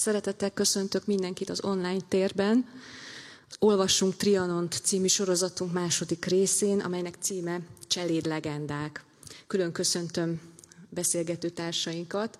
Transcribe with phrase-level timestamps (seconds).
[0.00, 2.68] Szeretettel köszöntök mindenkit az online térben.
[3.58, 9.04] Olvassunk Trianont című sorozatunk második részén, amelynek címe Cseléd legendák.
[9.46, 10.40] Külön köszöntöm
[10.88, 12.38] beszélgető társainkat,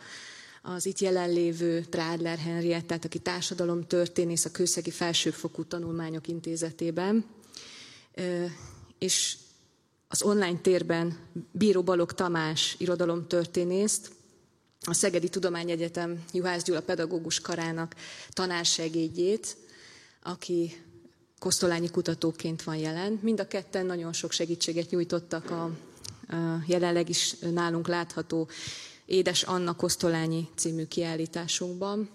[0.62, 7.24] az itt jelenlévő Trádler Henriettát, aki társadalomtörténész a Kőszegi Felsőfokú Tanulmányok Intézetében,
[8.98, 9.36] és
[10.08, 11.18] az online térben
[11.50, 14.16] Bíró Balog Tamás irodalomtörténészt,
[14.86, 17.94] a Szegedi Tudományegyetem Juhász Gyula pedagógus karának
[18.30, 19.56] tanársegédjét,
[20.22, 20.82] aki
[21.38, 23.18] kosztolányi kutatóként van jelen.
[23.22, 25.72] Mind a ketten nagyon sok segítséget nyújtottak a, a
[26.66, 28.48] jelenleg is nálunk látható
[29.06, 32.10] Édes Anna Kosztolányi című kiállításunkban,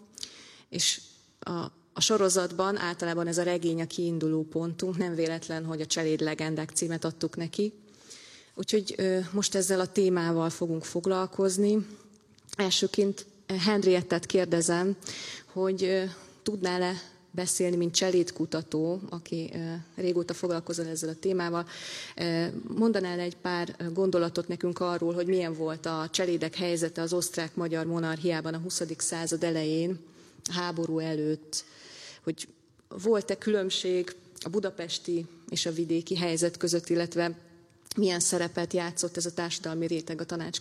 [0.70, 1.02] és
[1.40, 1.52] a,
[1.94, 6.70] a sorozatban általában ez a regény a kiinduló pontunk, nem véletlen, hogy a Cseléd legendák
[6.70, 7.74] címet adtuk neki.
[8.56, 8.96] Úgyhogy
[9.32, 11.86] most ezzel a témával fogunk foglalkozni.
[12.56, 14.96] Elsőként Henriettet kérdezem,
[15.46, 16.10] hogy
[16.44, 16.94] tudnál-e
[17.32, 19.52] beszélni, mint cselédkutató, aki
[19.96, 21.68] régóta foglalkozol ezzel a témával.
[22.78, 28.54] Mondanál egy pár gondolatot nekünk arról, hogy milyen volt a cselédek helyzete az osztrák-magyar monarchiában
[28.54, 28.82] a 20.
[28.98, 30.00] század elején,
[30.52, 31.64] háború előtt,
[32.24, 32.48] hogy
[32.88, 37.38] volt-e különbség a budapesti és a vidéki helyzet között, illetve
[37.98, 40.60] milyen szerepet játszott ez a társadalmi réteg a tanács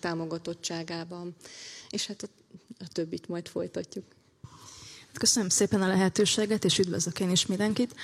[0.00, 1.34] támogatottságában.
[1.90, 2.26] És hát a,
[2.78, 4.04] a többit majd folytatjuk.
[5.18, 7.94] Köszönöm szépen a lehetőséget, és üdvözlök én is mindenkit.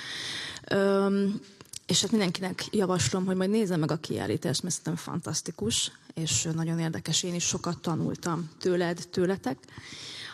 [0.69, 1.41] Öm,
[1.87, 6.79] és hát mindenkinek javaslom, hogy majd nézze meg a kiállítást, mert szerintem fantasztikus, és nagyon
[6.79, 7.23] érdekes.
[7.23, 9.57] Én is sokat tanultam tőled, tőletek.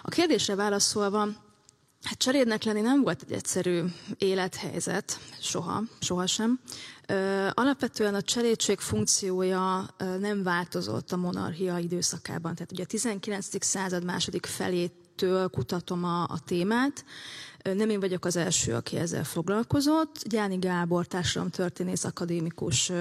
[0.01, 1.27] A kérdésre válaszolva,
[2.03, 3.83] Hát cserédnek lenni nem volt egy egyszerű
[4.17, 6.59] élethelyzet, soha, sohasem.
[7.51, 12.55] Alapvetően a cserédség funkciója nem változott a monarchia időszakában.
[12.55, 13.65] Tehát ugye a 19.
[13.65, 17.05] század második felétől kutatom a, a témát.
[17.63, 20.23] Nem én vagyok az első, aki ezzel foglalkozott.
[20.27, 22.91] Gyáni Gábor, társadalomtörténész akadémikus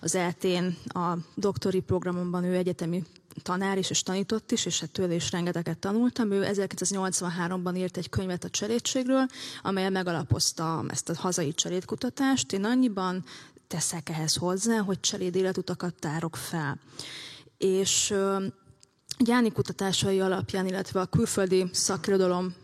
[0.00, 3.02] az eltén a doktori programomban ő egyetemi
[3.42, 6.30] tanár is, és tanított is, és hát tőle is rengeteget tanultam.
[6.30, 9.26] Ő 1983-ban írt egy könyvet a cserédségről,
[9.62, 12.52] amelyel megalapozta ezt a hazai cserédkutatást.
[12.52, 13.24] Én annyiban
[13.66, 16.78] teszek ehhez hozzá, hogy cseléd életutakat tárok fel.
[17.58, 18.14] És
[19.18, 22.54] Gyáni kutatásai alapján, illetve a külföldi szakirodalom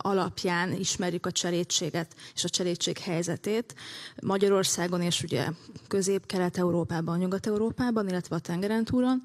[0.00, 3.74] alapján ismerjük a cserédséget és a cserédség helyzetét
[4.22, 5.48] Magyarországon és ugye
[5.88, 9.22] Közép-Kelet-Európában, Nyugat-Európában, illetve a tengeren túlon.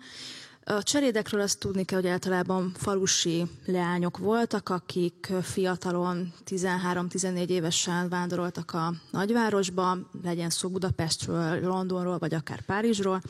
[0.64, 8.74] A cserédekről azt tudni kell, hogy általában falusi leányok voltak, akik fiatalon 13-14 évesen vándoroltak
[8.74, 13.22] a nagyvárosba, legyen szó Budapestről, Londonról, vagy akár Párizsról,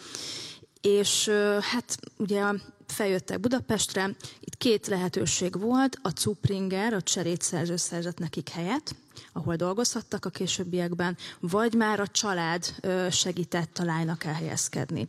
[0.81, 2.43] és hát ugye
[2.87, 8.95] feljöttek Budapestre, itt két lehetőség volt, a Cupringer, a cserédszerző szerzett nekik helyet,
[9.33, 12.75] ahol dolgozhattak a későbbiekben, vagy már a család
[13.11, 15.07] segített a lánynak elhelyezkedni.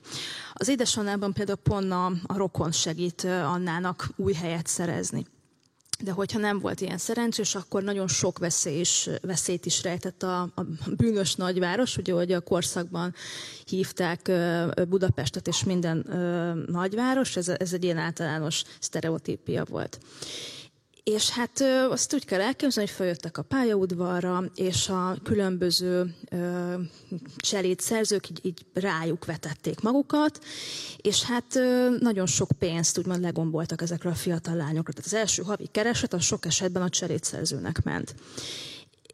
[0.52, 5.26] Az édesanyában például pont a, a rokon segít Annának új helyet szerezni.
[6.02, 10.40] De hogyha nem volt ilyen szerencsés, akkor nagyon sok veszély is, veszélyt is rejtett a,
[10.40, 10.62] a
[10.96, 13.14] bűnös nagyváros, ugye, hogy a korszakban
[13.64, 14.30] hívták
[14.88, 16.06] Budapestet és minden
[16.66, 19.98] nagyváros, ez, ez egy ilyen általános sztereotípia volt.
[21.04, 26.74] És hát azt úgy kell elképzelni, hogy feljöttek a pályaudvarra, és a különböző ö,
[27.36, 30.44] cselét szerzők így, így rájuk vetették magukat,
[30.96, 34.92] és hát ö, nagyon sok pénzt úgymond legomboltak ezekről a fiatal lányokra.
[34.92, 38.14] Tehát az első havi kereset az sok esetben a cselédszerzőnek ment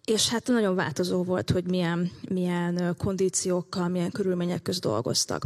[0.09, 5.44] és hát nagyon változó volt, hogy milyen, milyen kondíciókkal, milyen körülmények közt dolgoztak.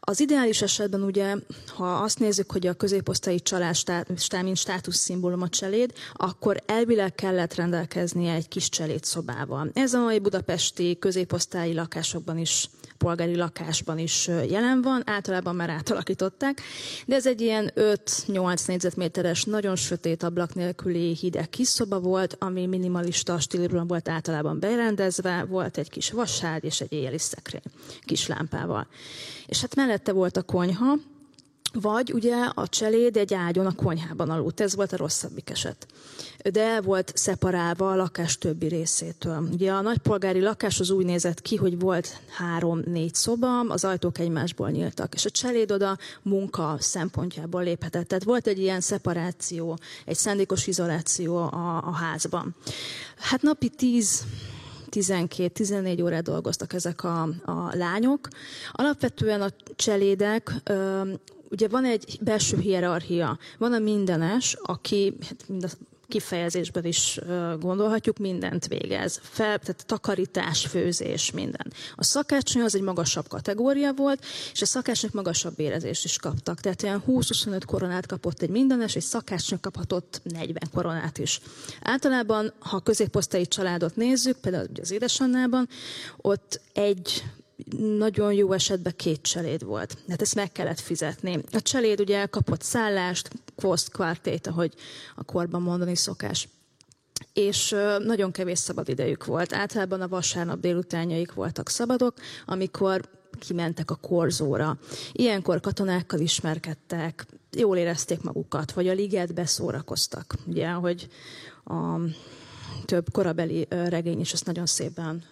[0.00, 1.34] Az ideális esetben ugye,
[1.76, 3.74] ha azt nézzük, hogy a középosztályi család
[4.16, 9.70] stá, mint státuszszimbólum a cseléd, akkor elvileg kellett rendelkeznie egy kis cselédszobával.
[9.74, 16.60] Ez a mai budapesti középosztályi lakásokban is polgári lakásban is jelen van, általában már átalakították,
[17.06, 22.66] de ez egy ilyen 5-8 négyzetméteres, nagyon sötét ablak nélküli hideg kis szoba volt, ami
[22.66, 27.62] minimalista stílusban volt általában berendezve, volt egy kis vasád és egy éjjeli szekrény
[28.00, 28.86] kis lámpával.
[29.46, 30.94] És hát mellette volt a konyha,
[31.72, 35.86] vagy ugye a cseléd egy ágyon a konyhában aludt, ez volt a rosszabbik eset.
[36.52, 39.48] De volt szeparálva a lakás többi részétől.
[39.52, 44.70] Ugye a nagypolgári lakás az úgy nézett ki, hogy volt három-négy szoba, az ajtók egymásból
[44.70, 48.08] nyíltak, és a cseléd oda munka szempontjából léphetett.
[48.08, 52.54] Tehát volt egy ilyen szeparáció, egy szándékos izoláció a, a házban.
[53.18, 54.24] Hát napi tíz
[54.90, 58.28] 12-14 órát dolgoztak ezek a, a lányok.
[58.72, 60.54] Alapvetően a cselédek
[61.50, 65.68] ugye van egy belső hierarchia, van a mindenes, aki hát mind a
[66.08, 67.18] kifejezésben is
[67.58, 69.20] gondolhatjuk, mindent végez.
[69.22, 71.72] Fel, tehát takarítás, főzés, minden.
[71.94, 76.60] A szakácsnő az egy magasabb kategória volt, és a szakácsnők magasabb érezést is kaptak.
[76.60, 81.40] Tehát ilyen 20-25 koronát kapott egy mindenes, egy szakácsnő kaphatott 40 koronát is.
[81.82, 85.68] Általában, ha a középosztályi családot nézzük, például az édesannában,
[86.16, 87.24] ott egy
[87.98, 89.98] nagyon jó esetben két cseléd volt.
[90.08, 91.42] Hát ezt meg kellett fizetni.
[91.52, 94.74] A cseléd ugye kapott szállást, koszt, kvartét, ahogy
[95.14, 96.48] a korban mondani szokás.
[97.32, 99.52] És nagyon kevés szabad idejük volt.
[99.52, 102.14] Általában a vasárnap délutánjaik voltak szabadok,
[102.46, 103.08] amikor
[103.38, 104.78] kimentek a korzóra.
[105.12, 110.34] Ilyenkor katonákkal ismerkedtek, jól érezték magukat, vagy a ligetbe szórakoztak.
[110.46, 111.08] Ugye, hogy
[111.64, 111.98] a
[112.84, 115.24] több korabeli regény is ezt nagyon szépen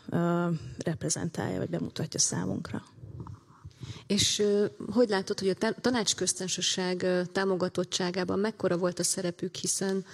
[0.84, 2.82] reprezentálja, vagy bemutatja számunkra.
[4.06, 4.42] És
[4.92, 10.04] hogy látod, hogy a tanácsköztársaság támogatottságában mekkora volt a szerepük, hiszen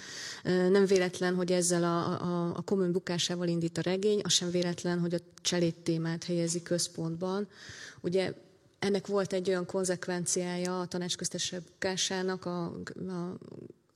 [0.43, 4.99] nem véletlen, hogy ezzel a, a, a kommun bukásával indít a regény, az sem véletlen,
[4.99, 7.47] hogy a cselét témát helyezi központban.
[8.01, 8.33] Ugye
[8.79, 12.63] ennek volt egy olyan konzekvenciája a tanácsköztársaság bukásának, a,
[12.95, 13.37] a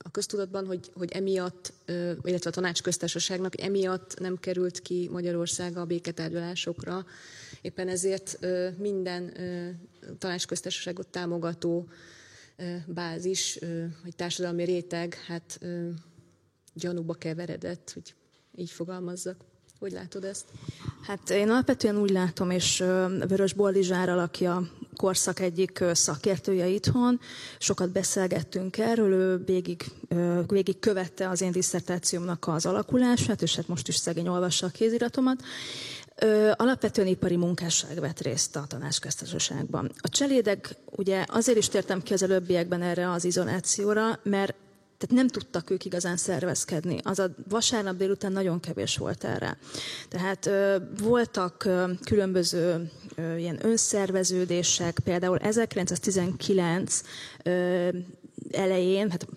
[0.08, 1.74] a köztudatban, hogy, hogy emiatt,
[2.24, 7.06] illetve a tanácsköztársaságnak emiatt nem került ki Magyarország a béketárgyalásokra.
[7.62, 8.40] Éppen ezért
[8.78, 9.34] minden
[10.18, 11.88] tanácsköztársaságot támogató
[12.86, 13.60] bázis,
[14.04, 15.60] vagy társadalmi réteg, hát
[16.74, 18.14] gyanúba keveredett, hogy
[18.56, 19.36] így fogalmazzak.
[19.80, 20.46] Hogy látod ezt?
[21.02, 22.78] Hát én alapvetően úgy látom, és
[23.28, 27.20] Vörös Boldizsár, aki a korszak egyik szakértője itthon,
[27.60, 29.86] sokat beszélgettünk erről, ő végig,
[30.48, 35.44] végig követte az én diszertációmnak az alakulását, és hát most is szegény olvassa a kéziratomat.
[36.56, 39.92] Alapvetően ipari munkásság vett részt a tanácsköztársaságban.
[39.98, 44.56] A cselédek, ugye azért is tértem ki az előbbiekben erre az izolációra, mert
[44.98, 47.00] tehát nem tudtak ők igazán szervezkedni.
[47.04, 49.58] Az a vasárnap délután nagyon kevés volt erre.
[50.10, 57.02] Tehát ö, voltak ö, különböző ö, ilyen önszerveződések, például 1919
[57.44, 57.90] ö,
[58.52, 59.28] elején, hát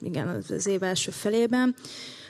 [0.00, 1.74] igen, az év első felében,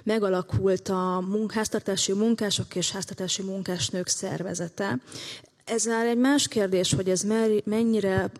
[0.02, 4.98] megalakult a háztartási munkások és háztartási munkásnők szervezete.
[5.64, 7.22] Ez már egy más kérdés, hogy ez
[7.64, 8.30] mennyire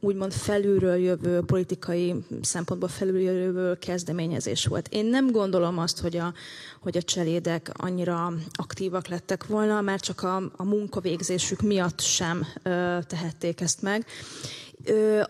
[0.00, 4.88] úgymond felülről jövő, politikai szempontból felülről jövő kezdeményezés volt.
[4.90, 6.32] Én nem gondolom azt, hogy a,
[6.80, 12.98] hogy a cselédek annyira aktívak lettek volna, már csak a, a munkavégzésük miatt sem ö,
[13.06, 14.06] tehették ezt meg.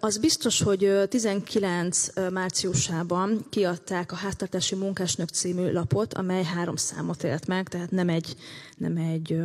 [0.00, 7.46] Az biztos, hogy 19 márciusában kiadták a Háztartási Munkásnök című lapot, amely három számot élt
[7.46, 8.36] meg, tehát nem egy,
[8.76, 9.38] nem egy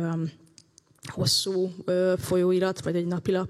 [1.08, 3.48] hosszú ö, folyóirat, vagy egy napilap,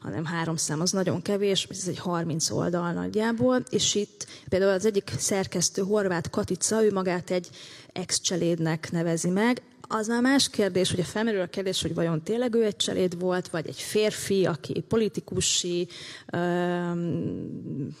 [0.00, 4.86] hanem három szám, az nagyon kevés, ez egy 30 oldal nagyjából, és itt például az
[4.86, 7.48] egyik szerkesztő, Horváth Katica, ő magát egy
[7.92, 9.62] ex-cselédnek nevezi meg,
[9.92, 13.20] az már más kérdés, hogy a felmerül a kérdés, hogy vajon tényleg ő egy cseléd
[13.20, 15.88] volt, vagy egy férfi, aki politikusi
[16.32, 17.96] um,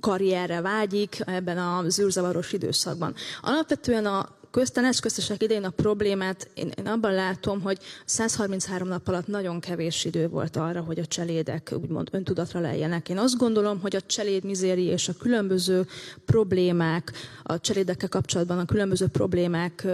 [0.00, 3.14] karrierre vágyik ebben az űrzavaros időszakban.
[3.40, 9.26] Alapvetően a köztanács köztesek idején a problémát én, én abban látom, hogy 133 nap alatt
[9.26, 13.08] nagyon kevés idő volt arra, hogy a cselédek úgymond öntudatra lejjenek.
[13.08, 15.86] Én azt gondolom, hogy a cseléd mizéri és a különböző
[16.24, 19.86] problémák, a cselédekkel kapcsolatban a különböző problémák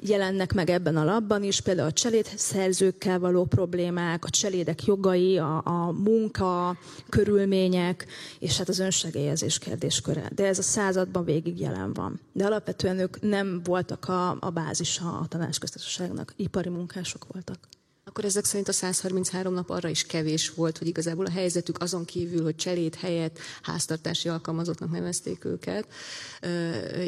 [0.00, 5.38] jelennek meg ebben a labban is, például a cseléd szerzőkkel való problémák, a cselédek jogai,
[5.38, 6.76] a, a munka,
[7.08, 8.06] körülmények,
[8.38, 10.30] és hát az önsegélyezés kérdésköre.
[10.34, 12.20] De ez a században végig jelen van.
[12.32, 17.58] De alapvetően ők nem volt voltak a, a bázisa a tanácsköztársaságnak, ipari munkások voltak.
[18.06, 22.04] Akkor ezek szerint a 133 nap arra is kevés volt, hogy igazából a helyzetük azon
[22.04, 25.86] kívül, hogy cselét helyett háztartási alkalmazottnak nevezték őket,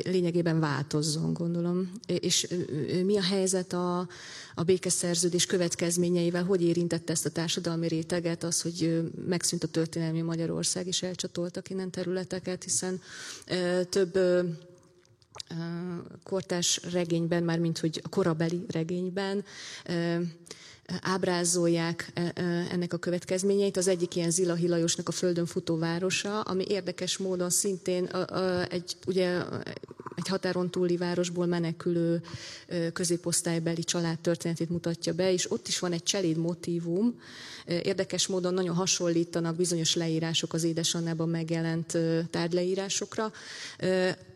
[0.04, 1.92] lényegében változzon, gondolom.
[2.06, 2.46] És
[3.04, 4.08] mi a helyzet a,
[4.54, 6.44] a békeszerződés következményeivel?
[6.44, 11.90] Hogy érintette ezt a társadalmi réteget az, hogy megszűnt a történelmi Magyarország, és elcsatoltak innen
[11.90, 13.00] területeket, hiszen
[13.88, 14.18] több
[16.22, 19.44] kortás regényben, már mint hogy a korabeli regényben
[21.00, 22.12] ábrázolják
[22.70, 23.76] ennek a következményeit.
[23.76, 28.08] Az egyik ilyen Zila Hilajosnak a Földön futó városa, ami érdekes módon szintén
[28.68, 29.42] egy, ugye,
[30.14, 32.22] egy határon túli városból menekülő
[32.92, 37.20] középosztálybeli család történetét mutatja be, és ott is van egy cseléd motívum.
[37.66, 41.98] Érdekes módon nagyon hasonlítanak bizonyos leírások az édesannában megjelent
[42.30, 43.32] tárgyleírásokra,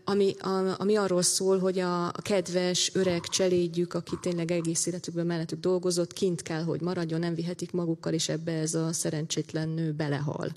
[0.05, 5.27] ami, a, ami arról szól, hogy a, a kedves, öreg cselédjük, aki tényleg egész életükben
[5.27, 9.93] mellettük dolgozott, kint kell, hogy maradjon, nem vihetik magukkal, és ebbe ez a szerencsétlen nő
[9.93, 10.53] belehal.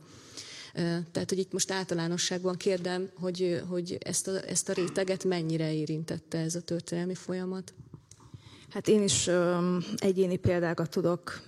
[1.12, 6.38] Tehát, hogy itt most általánosságban kérdem, hogy, hogy ezt, a, ezt a réteget mennyire érintette
[6.38, 7.74] ez a történelmi folyamat?
[8.74, 11.42] Hát én is ö, egyéni példákat tudok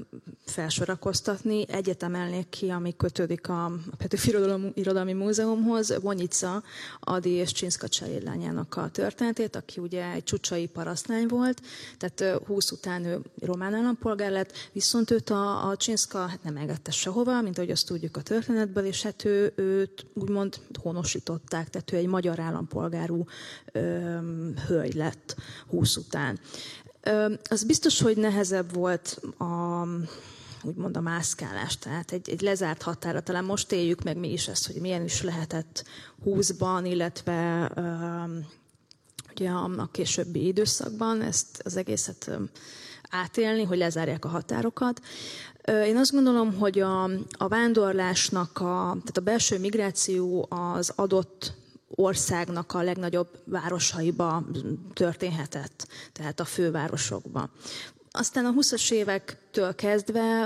[0.46, 1.66] felsorakoztatni.
[1.68, 4.36] Egyet emelnék ki, ami kötődik a Petőfi
[4.74, 6.64] Irodalmi, Múzeumhoz, Vonyica
[7.00, 11.62] Adi és Csinszka családlányának a történetét, aki ugye egy csucsai parasztlány volt,
[11.98, 16.92] tehát 20 után ő román állampolgár lett, viszont őt a, a Csinszka hát nem engedte
[16.92, 21.98] sehova, mint ahogy azt tudjuk a történetből, és hát ő, őt úgymond honosították, tehát ő
[21.98, 23.26] egy magyar állampolgárú
[23.72, 24.18] ö,
[24.68, 25.36] hölgy lett
[25.68, 26.40] 20 után.
[27.50, 29.84] Az biztos, hogy nehezebb volt a
[30.64, 33.22] úgymond a mászkálás, tehát egy, egy lezárt határa.
[33.22, 35.84] Talán most éljük meg mi is ezt, hogy milyen is lehetett
[36.24, 37.72] húszban, illetve
[39.32, 42.32] ugye a, a későbbi időszakban ezt az egészet
[43.10, 45.02] átélni, hogy lezárják a határokat.
[45.66, 51.54] Én azt gondolom, hogy a, a vándorlásnak, a, tehát a belső migráció az adott
[51.96, 54.44] országnak a legnagyobb városaiba
[54.94, 57.50] történhetett, tehát a fővárosokba.
[58.12, 60.44] Aztán a 20-as évektől kezdve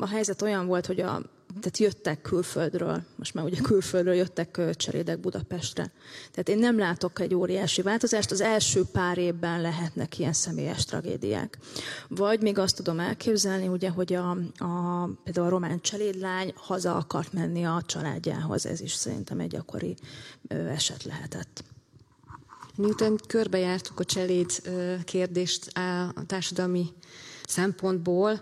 [0.00, 1.22] a helyzet olyan volt, hogy a
[1.60, 5.92] tehát jöttek külföldről, most már ugye külföldről jöttek cserédek Budapestre.
[6.30, 11.58] Tehát én nem látok egy óriási változást, az első pár évben lehetnek ilyen személyes tragédiák.
[12.08, 17.32] Vagy még azt tudom elképzelni, ugye, hogy a, a, például a román cselédlány haza akart
[17.32, 19.94] menni a családjához, ez is szerintem egy gyakori
[20.48, 21.64] eset lehetett.
[22.76, 24.50] Miután körbejártuk a cseléd
[25.04, 25.78] kérdést
[26.14, 26.92] a társadalmi
[27.46, 28.40] szempontból.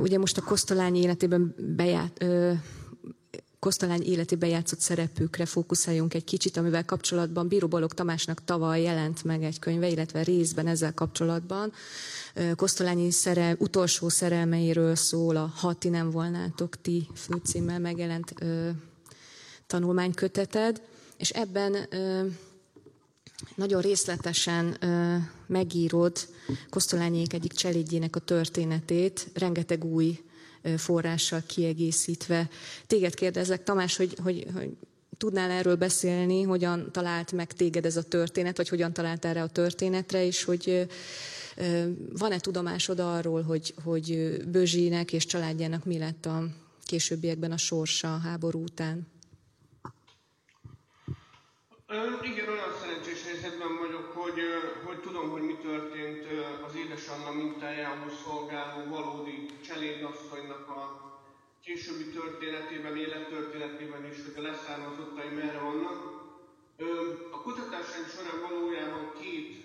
[0.00, 2.24] Ugye most a Kosztolányi életében beját,
[3.66, 9.42] Kosztolány életében játszott szerepükre fókuszáljunk egy kicsit, amivel kapcsolatban Bíró Balog Tamásnak tavaly jelent meg
[9.42, 11.72] egy könyve, illetve részben ezzel kapcsolatban.
[12.56, 18.68] Kosztolányi szerel, utolsó szerelmeiről szól a Ha ti nem volnátok ti főcímmel megjelent ö,
[19.66, 20.82] tanulmányköteted,
[21.16, 22.26] és ebben ö,
[23.54, 25.16] nagyon részletesen ö,
[25.46, 26.18] megírod
[26.70, 30.20] Kosztolányék egyik cselédjének a történetét, rengeteg új
[30.62, 32.48] ö, forrással kiegészítve.
[32.86, 34.76] Téged kérdezlek, Tamás, hogy, hogy, hogy
[35.16, 39.48] tudnál erről beszélni, hogyan talált meg téged ez a történet, vagy hogyan talált erre a
[39.48, 40.86] történetre, és hogy
[42.12, 46.48] van-e tudomásod arról, hogy, hogy Bözsinek és családjának mi lett a
[46.84, 49.06] későbbiekben a sorsa a háború után?
[51.88, 54.40] Igen, olyan szerencsés helyzetben vagyok, hogy,
[54.84, 56.26] hogy tudom, hogy mi történt
[56.66, 60.82] az édesanna mintájához szolgáló valódi cselédasszonynak a
[61.64, 65.98] későbbi történetében, élettörténetében is, hogy a leszármazottai merre vannak.
[67.30, 69.64] A kutatásaim során valójában két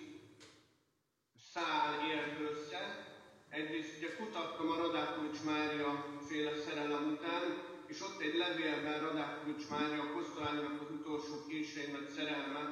[1.53, 3.05] szál ért össze.
[3.49, 10.01] Egyrészt ugye kutattam a Radákovics Mária féle szerelem után, és ott egy levélben Radákovics Mária
[10.01, 12.63] a Kosztolánynak az utolsó későimet szerelme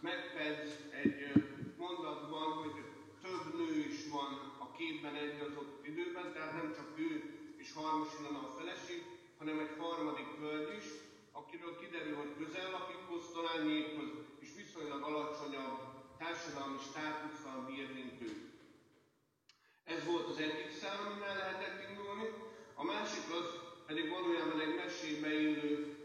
[0.00, 0.70] megfedz
[1.02, 1.18] egy
[1.76, 2.76] mondatban, hogy
[3.22, 4.32] több nő is van
[4.64, 7.10] a képben egy adott időben, tehát nem csak ő
[7.56, 9.00] és Harmosinana a feleség,
[9.38, 10.88] hanem egy harmadik hölgy is,
[11.32, 15.78] akiről kiderül, hogy közel lakik Kosztolányékhoz, és viszonylag alacsonyabb
[16.18, 18.32] társadalmi státusszal bír, mint ő.
[19.84, 22.28] Ez volt az egyik szám, amivel lehetett indulni.
[22.74, 25.95] A másik az pedig valójában egy mesébe élő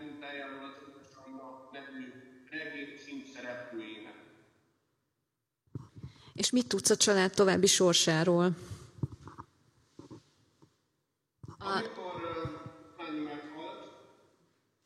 [0.00, 1.06] mintájával az Utas
[1.72, 2.12] nevű
[2.50, 4.14] regény címszereplőjének.
[6.32, 8.50] És mit tudsz a család további sorsáról?
[11.58, 12.14] Amikor
[12.96, 13.82] Fanny meghalt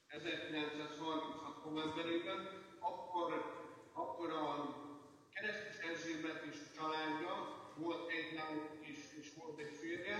[0.07, 1.65] 1936.
[1.65, 2.49] novemberében,
[2.81, 3.31] akkor,
[3.93, 4.77] akkor a
[5.35, 7.35] keresztes Erzsébet és családja
[7.77, 10.19] volt egy lány és, és volt egy férje,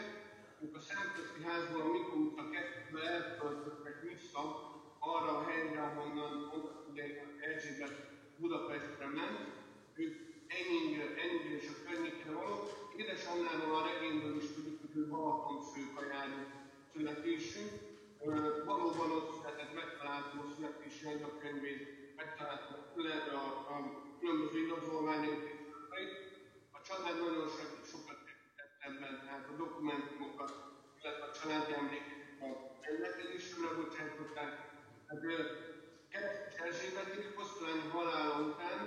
[0.63, 4.70] ők a Szentközti házból, mikor a kettőbe elköltöttek vissza
[5.21, 6.53] arra a helyre, ahonnan
[6.91, 7.05] ugye
[7.41, 7.95] Erzsébet
[8.39, 9.41] Budapestre ment,
[9.95, 10.15] ők
[10.59, 10.87] ennyi,
[11.23, 12.57] ennyi és a környékre való.
[12.97, 16.41] Édesanyjáról a regényből is tudjuk, hogy ő Balaton főkajáró
[16.93, 17.65] születésű.
[18.65, 21.83] Valóban ott született, megtaláltam a születési anyagkönyvét,
[22.17, 23.77] megtaláltam a, a, a
[24.21, 25.59] különböző igazolványait
[26.77, 27.49] A család nagyon
[27.91, 30.53] sokat segített ebben, tehát a dokumentumokat,
[31.03, 32.49] illetve a családi emlékeket a
[32.81, 34.70] rendelkezésre bocsátották.
[35.11, 35.23] Tehát
[36.13, 38.81] Keresztes Erzsébetik Kosztolányi halála után.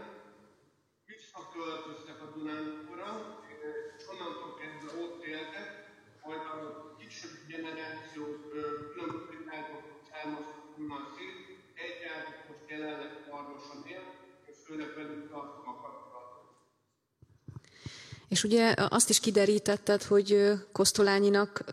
[1.11, 3.09] Visszaköltöztek a Dunánkora,
[3.97, 5.67] és onnantól kezdve ott éltek,
[6.25, 8.23] majd a kisebb generáció
[8.91, 11.37] különböző világokból származtak onnan szét,
[11.85, 11.95] egy
[12.47, 14.03] most jelenleg Arvoson él,
[14.49, 14.89] és főleg
[15.39, 16.43] a kapcsolatot.
[18.27, 18.63] És ugye
[18.97, 20.29] azt is kiderítetted, hogy
[20.71, 21.63] Kosztolányinak,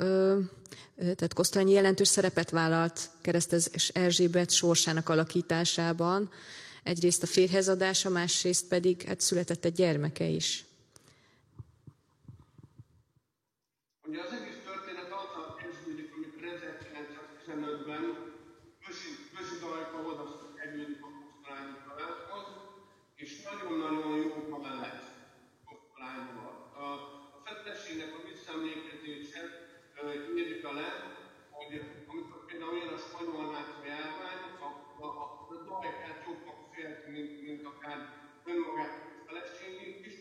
[1.00, 6.30] tehát Kosztolányi jelentős szerepet vállalt keresztes Erzsébet sorsának alakításában,
[6.82, 10.64] egyrészt a férhezadása, másrészt pedig hát született egy gyermeke is.
[14.06, 16.42] Ugye az egész történet azzal kezdődik, amikor
[17.46, 18.04] 1915-ben
[18.86, 20.24] Bösi, Bösi Dajka oda
[20.56, 22.46] kerülünk a Kosztolányi családhoz,
[23.16, 25.04] és nagyon-nagyon jó mellett
[25.68, 26.52] Kosztolányval.
[26.84, 26.86] A,
[27.36, 29.60] a fettességnek a visszaemlékezése
[30.70, 30.90] írja le,
[31.50, 34.72] hogy amikor például olyan a spanyol náci járvány, akkor
[35.04, 37.98] a, a, a Dajkát jobban félti, mint, mint akár
[38.50, 40.16] önmagát a feleségét is,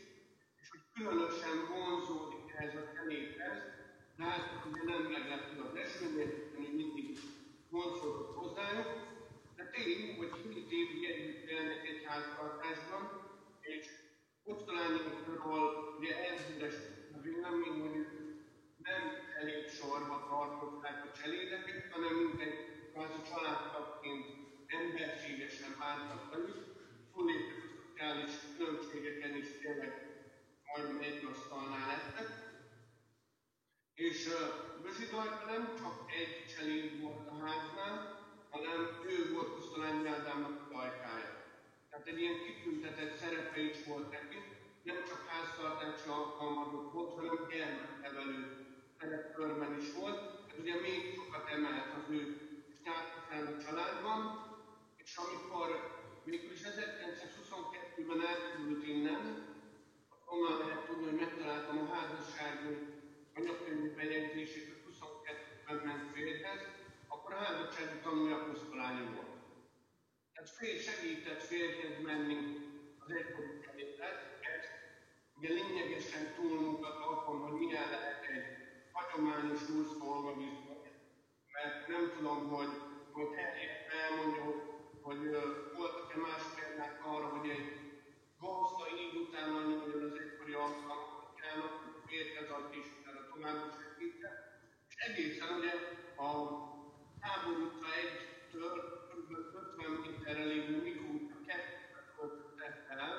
[0.62, 3.60] és hogy különösen vonzódik ehhez a személyhez,
[4.24, 7.18] Látjuk, hogy nem meglepő az esőnél, ami mindig
[7.70, 8.90] vonzódott hozzájuk,
[9.56, 13.04] de tény, hogy hét évig együtt élnek egy háztartásban,
[13.62, 13.86] és
[14.44, 16.78] Kosztolányokról ugye elhíres
[17.16, 18.20] a vélemény, hogy
[18.90, 19.04] nem
[19.40, 22.58] elég sorba tartották a cselédeket, hanem mindegy
[22.92, 24.26] kvázi családtagként
[26.32, 26.58] velük,
[27.14, 29.94] túléptek a szociális különbségeken is tényleg
[30.66, 32.30] majdnem egy asztalnál lettek,
[33.94, 34.30] és
[34.82, 41.32] Bözsidajka nem csak egy cseléd volt a háznál, hanem ő volt Kosztolányi Ádámnak a dajkája.
[41.90, 44.38] Tehát egy ilyen kitüntetett szerepe is volt neki,
[44.84, 48.66] nem csak háztartási alkalmazott volt, hanem gyermeknevelő
[49.00, 50.20] szerepkörben is volt.
[50.52, 52.38] Ez ugye még sokat emelt az ő
[52.80, 54.49] státuszán a családban,
[55.28, 55.70] amikor
[56.24, 59.48] végül is 1922-ben elkerült innen,
[60.26, 62.78] onnan lehet tudni, hogy megtaláltam a házasságot
[63.36, 66.62] anyakönyvi bejegyzését a 22-ben ment férhez,
[67.08, 69.38] akkor a házassági tanulja Kosztolányi volt.
[70.34, 72.38] Tehát fél segített férhez menni
[73.00, 74.64] az egykori kerétet, ez
[75.38, 78.46] ugye lényegesen túlmutat azon, hogy milyen lehet egy
[78.92, 80.88] hagyományos úrszolgabiztos,
[81.54, 82.74] mert nem tudom, hogy,
[83.12, 83.28] hogy
[84.02, 84.69] elmondja, hogy,
[85.10, 85.24] hogy
[85.78, 87.70] voltak-e más példák arra, hogy egy
[88.40, 91.74] gazda így utána nyúljon az egykori alkalmatyának,
[92.06, 92.88] férhez ad is
[93.34, 94.42] tovább segített,
[94.90, 95.74] és egészen ugye
[96.26, 96.30] a
[97.20, 98.76] háború utca egytől
[99.10, 99.30] kb.
[99.78, 103.10] 50 méterre lévő Mikóta kettőt költötte el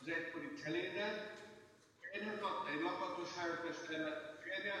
[0.00, 1.18] az egykori cselédet,
[2.00, 4.78] férjhez adta egy lakatos háztesteret férje,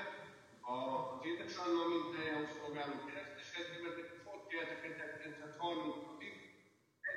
[0.60, 6.15] az édesanna mintájához szolgáló keresztes és ott éltek 1930-ig,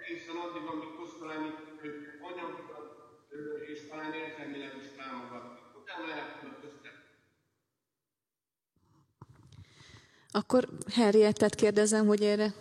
[0.10, 0.92] egészen addig, amíg
[1.84, 2.88] őket anyagilag
[3.72, 5.82] és talán érzelmileg is támogattak.
[5.82, 6.96] Utána elköltöztek
[10.32, 12.54] Akkor Henriettet kérdezem, hogy erre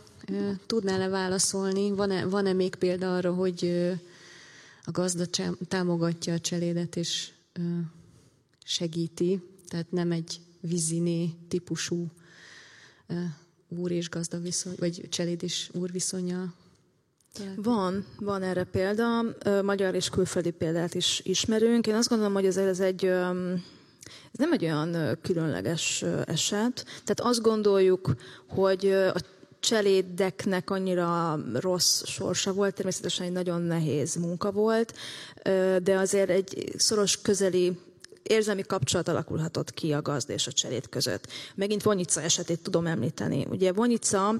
[0.66, 1.90] tudnál-e válaszolni?
[1.90, 3.64] Van-e, van-e még példa arra, hogy
[4.84, 5.24] a gazda
[5.68, 7.30] támogatja a cselédet és
[8.64, 12.10] segíti, tehát nem egy viziné típusú
[13.68, 16.54] úr és gazda viszony, vagy cseléd és úr viszonya?
[17.56, 19.24] Van, van erre példa.
[19.62, 21.86] Magyar és külföldi példát is ismerünk.
[21.86, 23.04] Én azt gondolom, hogy ez, ez egy
[24.32, 26.84] ez nem egy olyan különleges eset.
[27.04, 28.14] Tehát azt gondoljuk,
[28.48, 29.20] hogy a
[29.60, 34.94] cselédeknek annyira rossz sorsa volt, természetesen egy nagyon nehéz munka volt,
[35.82, 37.78] de azért egy szoros közeli
[38.30, 41.26] érzelmi kapcsolat alakulhatott ki a gazda és a cseléd között.
[41.54, 43.46] Megint Vonyica esetét tudom említeni.
[43.50, 44.34] Ugye Vonyica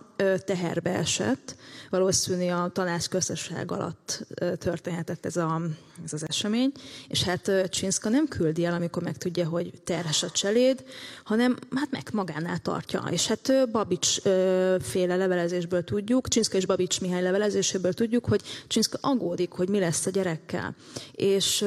[0.45, 1.57] teherbe esett,
[1.91, 4.27] valószínűleg a tanácsköztesség alatt
[4.59, 5.61] történhetett ez, a,
[6.05, 6.73] ez az esemény,
[7.09, 10.85] és hát Csinszka nem küldi el, amikor megtudja, hogy terhes a cseléd,
[11.25, 13.05] hanem hát meg magánál tartja.
[13.11, 14.21] És hát Babics
[14.81, 20.07] féle levelezésből tudjuk, Csinszka és Babics Mihály levelezéséből tudjuk, hogy Csinszka aggódik, hogy mi lesz
[20.07, 20.75] a gyerekkel.
[21.13, 21.65] És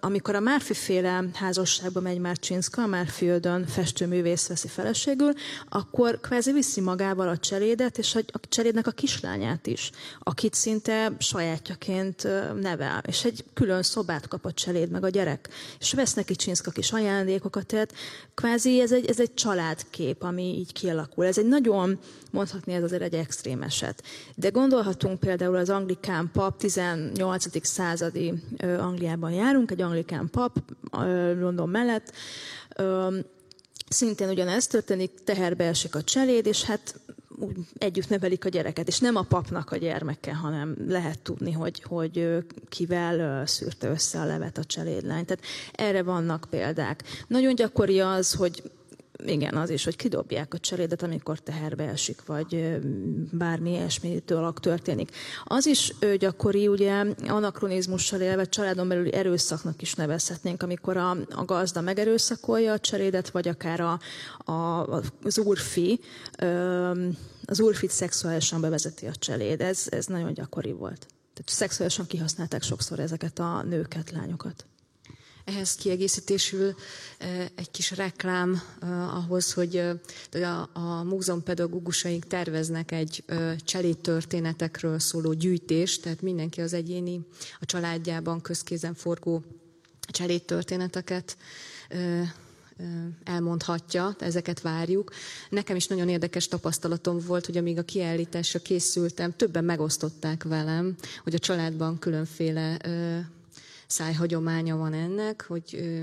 [0.00, 5.32] amikor a Márfi féle házasságba megy Márcsinszka, a Márfi ödön festőművész veszi feleségül,
[5.68, 11.12] akkor kvázi viszi magával a cselédet, és a, a cselédnek a kislányát is, akit szinte
[11.18, 12.28] sajátjaként
[12.60, 13.02] nevel.
[13.06, 15.48] És egy külön szobát kap a cseléd, meg a gyerek.
[15.80, 17.94] És vesz neki Csinszka kis ajándékokat, tehát
[18.34, 21.24] kvázi ez egy, ez egy családkép, ami így kialakul.
[21.24, 21.98] Ez egy nagyon,
[22.30, 24.02] mondhatni ez azért egy extrém eset.
[24.34, 27.66] De gondolhatunk például az anglikán pap 18.
[27.66, 28.32] századi
[28.78, 30.58] Angliában járunk, egy anglikán pap
[31.38, 32.12] London mellett,
[33.88, 37.00] szintén ugyanez történik, teherbe esik a cseléd, és hát
[37.38, 41.82] úgy együtt nevelik a gyereket, és nem a papnak a gyermeke, hanem lehet tudni, hogy,
[41.82, 45.24] hogy kivel szűrte össze a levet a cselédlány.
[45.24, 47.02] Tehát erre vannak példák.
[47.26, 48.62] Nagyon gyakori az, hogy
[49.24, 52.78] igen, az is, hogy kidobják a cserédet, amikor teherbe esik, vagy
[53.32, 55.10] bármi ilyesmi dolog történik.
[55.44, 61.80] Az is gyakori, ugye anakronizmussal élve családon belüli erőszaknak is nevezhetnénk, amikor a, a gazda
[61.80, 64.00] megerőszakolja a cserédet, vagy akár a,
[64.52, 64.86] a,
[65.22, 66.00] az úrfi,
[67.44, 69.60] az úrfit szexuálisan bevezeti a cseléd.
[69.60, 71.06] Ez, ez nagyon gyakori volt.
[71.34, 74.64] Tehát szexuálisan kihasználták sokszor ezeket a nőket, lányokat.
[75.46, 76.74] Ehhez kiegészítésül
[77.54, 78.62] egy kis reklám
[79.10, 79.76] ahhoz, hogy
[80.32, 83.24] a, a múzeum pedagógusaink terveznek egy
[83.64, 87.20] cseléd történetekről szóló gyűjtést, tehát mindenki az egyéni,
[87.60, 89.42] a családjában közkézen forgó
[90.08, 91.36] cseléd történeteket
[93.24, 95.12] elmondhatja, ezeket várjuk.
[95.50, 101.34] Nekem is nagyon érdekes tapasztalatom volt, hogy amíg a kiállításra készültem, többen megosztották velem, hogy
[101.34, 102.76] a családban különféle
[103.86, 105.98] szájhagyománya van ennek, hogy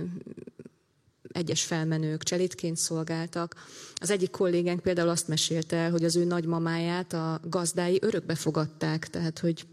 [1.34, 3.56] egyes felmenők cselédként szolgáltak.
[3.96, 9.10] Az egyik kollégánk például azt mesélte el, hogy az ő nagymamáját a gazdái örökbe fogadták,
[9.10, 9.66] tehát hogy,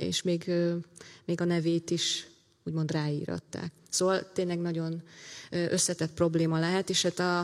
[0.00, 0.52] és még,
[1.24, 2.26] még a nevét is
[2.64, 3.72] úgymond ráíratták.
[3.88, 5.02] Szóval tényleg nagyon
[5.50, 7.38] összetett probléma lehet, és hát a,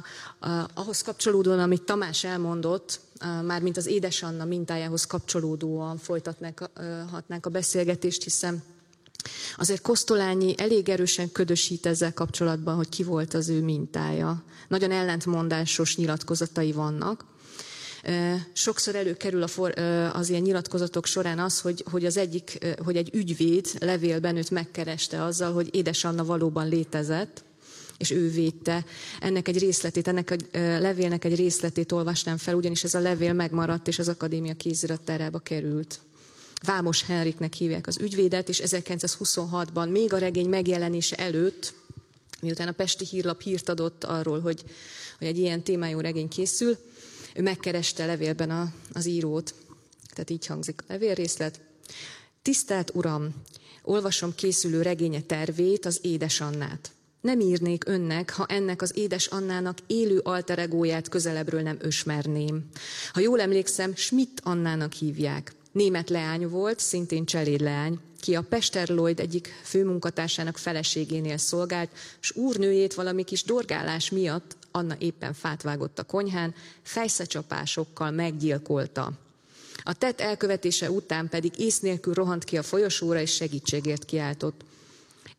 [0.49, 3.01] a, ahhoz kapcsolódóan, amit Tamás elmondott,
[3.45, 8.63] mármint az édesanna mintájához kapcsolódóan folytatnánk a beszélgetést, hiszen
[9.57, 14.43] Azért Kosztolányi elég erősen ködösít ezzel kapcsolatban, hogy ki volt az ő mintája.
[14.69, 17.25] Nagyon ellentmondásos nyilatkozatai vannak.
[18.53, 19.79] Sokszor előkerül a for,
[20.13, 25.25] az ilyen nyilatkozatok során az, hogy, hogy az egyik, hogy egy ügyvéd levélben őt megkereste
[25.25, 27.45] azzal, hogy édesanna valóban létezett,
[27.99, 28.85] és ő védte.
[29.21, 33.89] Ennek egy részletét, ennek a levélnek egy részletét olvasnám fel, ugyanis ez a levél megmaradt,
[33.89, 36.01] és az akadémia kézirattárába került.
[36.63, 41.75] Vámos Henriknek hívják az ügyvédet, és 1926-ban, még a regény megjelenése előtt,
[42.41, 44.65] miután a Pesti Hírlap hírt adott arról, hogy,
[45.19, 46.77] hogy egy ilyen témájú regény készül,
[47.35, 49.55] ő megkereste levélben a, az írót.
[50.11, 51.61] Tehát így hangzik a levélrészlet.
[52.43, 53.35] Tisztelt Uram,
[53.83, 56.91] olvasom készülő regénye tervét, az Édes Annát.
[57.21, 62.69] Nem írnék önnek, ha ennek az édes Annának élő alteregóját közelebbről nem ösmerném.
[63.13, 69.21] Ha jól emlékszem, Schmidt Annának hívják német leány volt, szintén cselédleány, ki a Pester Lloyd
[69.21, 76.03] egyik főmunkatársának feleségénél szolgált, s úrnőjét valami kis dorgálás miatt, Anna éppen fát vágott a
[76.03, 79.13] konyhán, fejszecsapásokkal meggyilkolta.
[79.83, 84.65] A tett elkövetése után pedig ész nélkül rohant ki a folyosóra és segítségért kiáltott.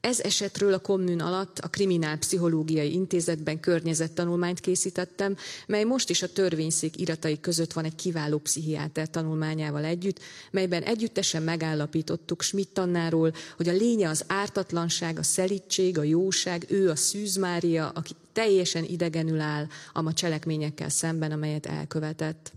[0.03, 5.37] Ez esetről a kommun alatt a Kriminálpszichológiai Intézetben környezettanulmányt készítettem,
[5.67, 10.19] mely most is a törvényszék iratai között van egy kiváló pszichiáter tanulmányával együtt,
[10.51, 16.89] melyben együttesen megállapítottuk Schmidt tannáról, hogy a lénye az ártatlanság, a szelítség, a jóság, ő
[16.89, 22.51] a Szűz Mária, aki teljesen idegenül áll a cselekményekkel szemben, amelyet elkövetett.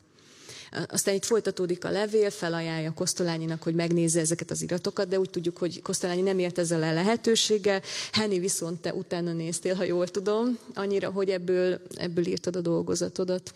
[0.89, 5.59] Aztán itt folytatódik a levél, felajánlja Kosztolányinak, hogy megnézze ezeket az iratokat, de úgy tudjuk,
[5.59, 7.83] hogy Kosztolányi nem ért ezzel a lehetőséggel.
[8.13, 13.55] Henny viszont te utána néztél, ha jól tudom, annyira, hogy ebből, ebből írtad a dolgozatodat.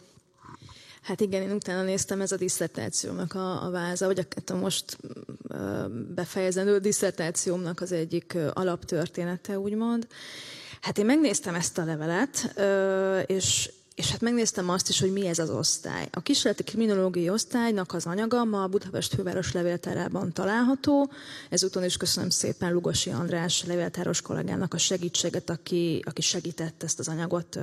[1.02, 4.98] Hát igen, én utána néztem, ez a diszertációmnak a, a váza, vagy a, a most
[6.14, 10.06] befejezendő diszertációmnak az egyik alaptörténete, úgymond.
[10.80, 12.54] Hát én megnéztem ezt a levelet,
[13.26, 13.70] és
[14.00, 16.08] és hát megnéztem azt is, hogy mi ez az osztály.
[16.12, 21.10] A kísérleti kriminológiai osztálynak az anyaga ma a Budapest főváros levéltárában található.
[21.50, 27.08] Ezúton is köszönöm szépen Lugosi András levéltáros kollégának a segítséget, aki, aki segített ezt az
[27.08, 27.58] anyagot,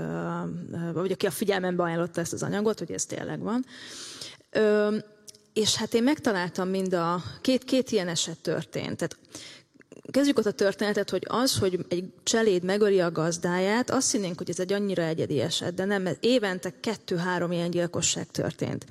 [0.93, 3.65] vagy aki a figyelmembe ajánlotta ezt az anyagot, hogy ez tényleg van.
[5.53, 8.97] És hát én megtaláltam mind a két, két ilyen eset történt.
[8.97, 9.17] Tehát
[10.11, 14.49] kezdjük ott a történetet, hogy az, hogy egy cseléd megöli a gazdáját, azt hinnénk, hogy
[14.49, 18.85] ez egy annyira egyedi eset, de nem, évente kettő-három ilyen gyilkosság történt.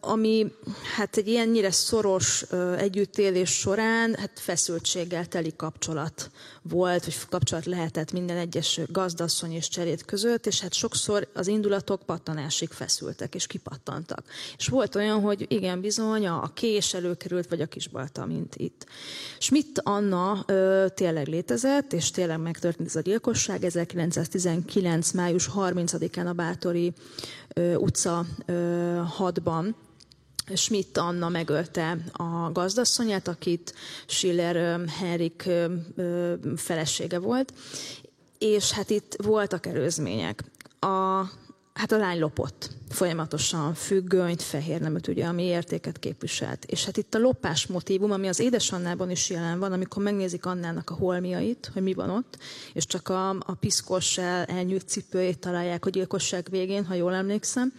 [0.00, 0.52] Ami
[0.96, 2.42] hát egy ilyennyire szoros
[2.78, 6.30] együttélés során hát feszültséggel teli kapcsolat
[6.68, 12.02] volt, vagy kapcsolat lehetett minden egyes gazdasszony és cserét között, és hát sokszor az indulatok
[12.02, 14.24] pattanásig feszültek, és kipattantak.
[14.56, 18.86] És volt olyan, hogy igen, bizony, a kés előkerült, vagy a kisbalta, mint itt.
[19.38, 23.64] Schmidt Anna ö, tényleg létezett, és tényleg megtörtént ez a gyilkosság.
[23.64, 25.10] 1919.
[25.12, 26.92] május 30-án a Bátori
[27.54, 29.74] ö, utca ö, 6-ban
[30.54, 33.74] Schmidt Anna megölte a gazdasszonyát, akit
[34.06, 35.48] Schiller Henrik
[36.56, 37.52] felesége volt,
[38.38, 40.44] és hát itt voltak erőzmények.
[40.80, 40.86] A,
[41.72, 46.64] hát a lány lopott folyamatosan függönyt, fehér neműt, ugye, ami értéket képviselt.
[46.64, 50.90] És hát itt a lopás motívum, ami az édesannában is jelen van, amikor megnézik Annának
[50.90, 52.38] a holmiait, hogy mi van ott,
[52.72, 57.72] és csak a, a piszkos elnyűjt cipőjét találják a gyilkosság végén, ha jól emlékszem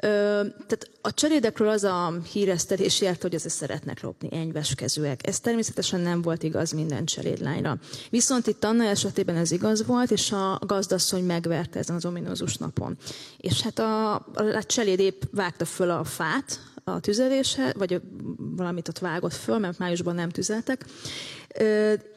[0.00, 5.26] tehát a cserédekről az a híresztelés járt, hogy azért szeretnek lopni enyveskezőek.
[5.26, 7.78] Ez természetesen nem volt igaz minden cserédlányra.
[8.10, 12.96] Viszont itt Anna esetében ez igaz volt, és a gazdasszony megverte ezen az ominózus napon.
[13.36, 18.00] És hát a, a cseléd épp vágta föl a fát, a tüzeléshez, vagy
[18.36, 20.84] valamit ott vágott föl, mert májusban nem tüzeltek,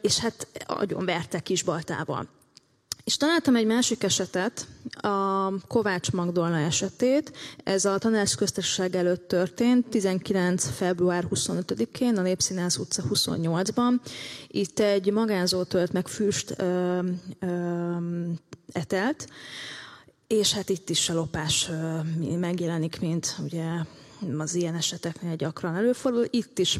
[0.00, 2.28] és hát agyon vertek kisbaltával.
[3.08, 7.32] És találtam egy másik esetet, a Kovács Magdolna esetét.
[7.64, 10.66] Ez a tanácsköztesség előtt történt, 19.
[10.70, 13.92] február 25-én, a Népszínász utca 28-ban.
[14.48, 16.98] Itt egy magánzó tölt meg füst ö,
[17.40, 17.96] ö,
[18.72, 19.28] etelt,
[20.26, 21.70] és hát itt is a lopás
[22.38, 23.64] megjelenik, mint ugye
[24.38, 26.24] az ilyen eseteknél gyakran előfordul.
[26.30, 26.78] Itt is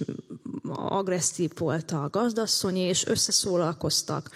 [0.74, 4.31] agresszív volt a gazdasszony, és összeszólalkoztak.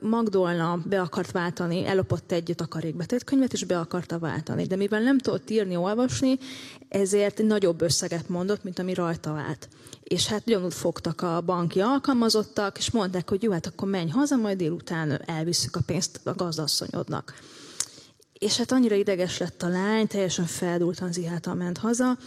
[0.00, 4.64] Magdolna be akart váltani, ellopott egy takarékbetétkönyvet, és be akarta váltani.
[4.66, 6.38] De mivel nem tudott írni, olvasni,
[6.88, 9.68] ezért nagyobb összeget mondott, mint ami rajta vált.
[10.02, 14.36] És hát ugyanúgy fogtak a banki alkalmazottak, és mondták, hogy jó, hát akkor menj haza,
[14.36, 17.34] majd délután elviszük a pénzt a gazdasszonyodnak.
[18.40, 22.18] És hát annyira ideges lett a lány, teljesen feldultan ziháltal ment haza,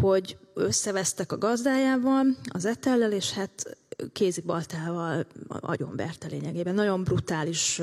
[0.00, 3.78] hogy összevesztek a gazdájával, az etellel, és hát
[4.12, 6.74] kézibaltával agyonverte lényegében.
[6.74, 7.80] Nagyon brutális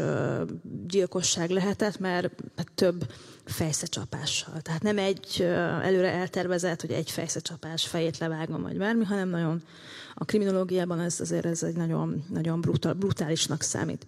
[0.87, 2.43] gyilkosság lehetett, mert
[2.75, 3.11] több
[3.45, 4.61] fejszecsapással.
[4.61, 5.41] Tehát nem egy
[5.81, 9.63] előre eltervezett, hogy egy fejszecsapás fejét levágom, vagy bármi, hanem nagyon
[10.13, 14.07] a kriminológiában ez azért ez egy nagyon, nagyon brutál, brutálisnak számít.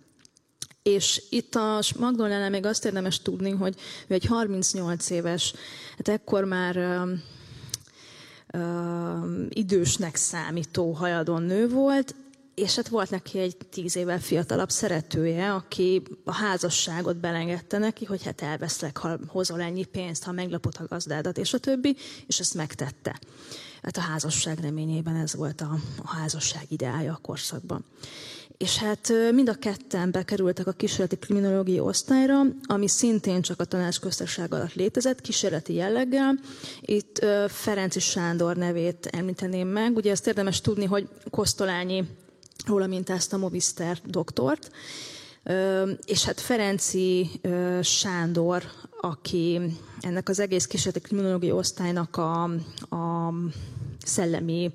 [0.87, 3.75] És itt a Magdolnánál még azt érdemes tudni, hogy
[4.07, 5.53] ő egy 38 éves,
[5.97, 7.09] hát ekkor már uh,
[8.61, 12.15] uh, idősnek számító hajadon nő volt,
[12.55, 18.23] és hát volt neki egy tíz évvel fiatalabb szeretője, aki a házasságot belengedte neki, hogy
[18.23, 21.95] hát elveszlek, ha hozol ennyi pénzt, ha meglapod a gazdádat, és a többi,
[22.27, 23.19] és ezt megtette.
[23.83, 27.85] Hát a házasság reményében ez volt a, a házasság ideája a korszakban
[28.57, 34.53] és hát mind a ketten bekerültek a kísérleti kriminológiai osztályra, ami szintén csak a tanácsköztársaság
[34.53, 36.39] alatt létezett, kísérleti jelleggel.
[36.81, 39.95] Itt Ferenci Sándor nevét említeném meg.
[39.95, 42.03] Ugye ezt érdemes tudni, hogy Kosztolányi
[42.65, 44.71] róla mintázta Movister doktort,
[46.05, 47.29] és hát Ferenci
[47.81, 48.63] Sándor,
[49.01, 49.61] aki
[49.99, 52.43] ennek az egész kísérleti kriminológiai osztálynak a,
[52.95, 53.33] a
[54.05, 54.71] szellemi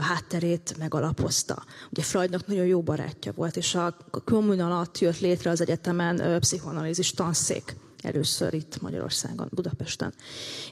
[0.00, 1.64] hátterét megalapozta.
[1.90, 7.10] Ugye Freudnak nagyon jó barátja volt, és a kommun alatt jött létre az egyetemen pszichoanalízis
[7.10, 10.14] tanszék először itt Magyarországon, Budapesten.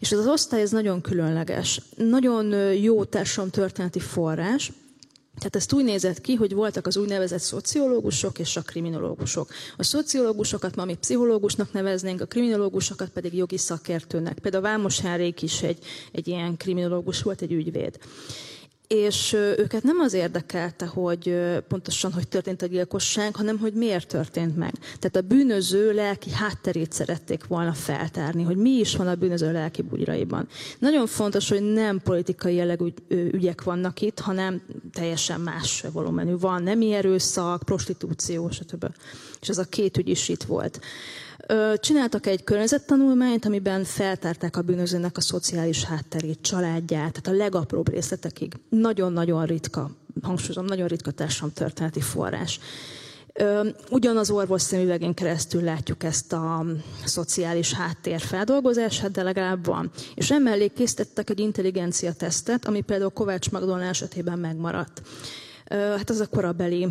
[0.01, 4.73] És ez az osztály ez nagyon különleges, nagyon jó történeti forrás,
[5.37, 9.51] tehát ezt úgy nézett ki, hogy voltak az úgynevezett szociológusok és a kriminológusok.
[9.77, 14.39] A szociológusokat ma mi pszichológusnak neveznénk, a kriminológusokat pedig jogi szakértőnek.
[14.39, 15.79] Például Vámos Henrék is egy,
[16.13, 17.99] egy ilyen kriminológus volt, egy ügyvéd
[18.93, 21.37] és őket nem az érdekelte, hogy
[21.69, 24.73] pontosan hogy történt a gyilkosság, hanem hogy miért történt meg.
[24.99, 29.83] Tehát a bűnöző lelki hátterét szerették volna feltárni, hogy mi is van a bűnöző lelki
[29.83, 30.49] bugyraiban.
[30.79, 36.63] Nagyon fontos, hogy nem politikai jellegű ügyek vannak itt, hanem teljesen más volumenű van.
[36.63, 38.87] Nemi erőszak, prostitúció, stb.
[39.41, 40.81] És ez a két ügy is itt volt.
[41.77, 48.53] Csináltak egy környezettanulmányt, amiben feltárták a bűnözőnek a szociális hátterét, családját, tehát a legapróbb részletekig.
[48.69, 49.91] Nagyon-nagyon ritka,
[50.23, 51.11] hangsúlyozom, nagyon ritka
[51.55, 52.61] történeti forrás.
[53.91, 56.65] Ugyanaz orvos szemüvegén keresztül látjuk ezt a
[57.05, 59.91] szociális háttér feldolgozását, de legalább van.
[60.15, 65.03] És emellé készítettek egy intelligencia tesztet, ami például Kovács Magdolna esetében megmaradt.
[65.69, 66.87] Hát az a korabeli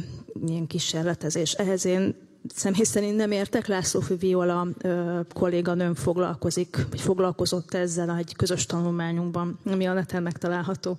[0.46, 1.54] ilyen kísérletezés.
[1.54, 2.16] Ehhez én
[2.48, 3.68] személy szerint nem értek.
[3.68, 4.68] László Viola
[5.34, 10.98] kolléganőm foglalkozik, vagy foglalkozott ezzel egy közös tanulmányunkban, ami a neten megtalálható.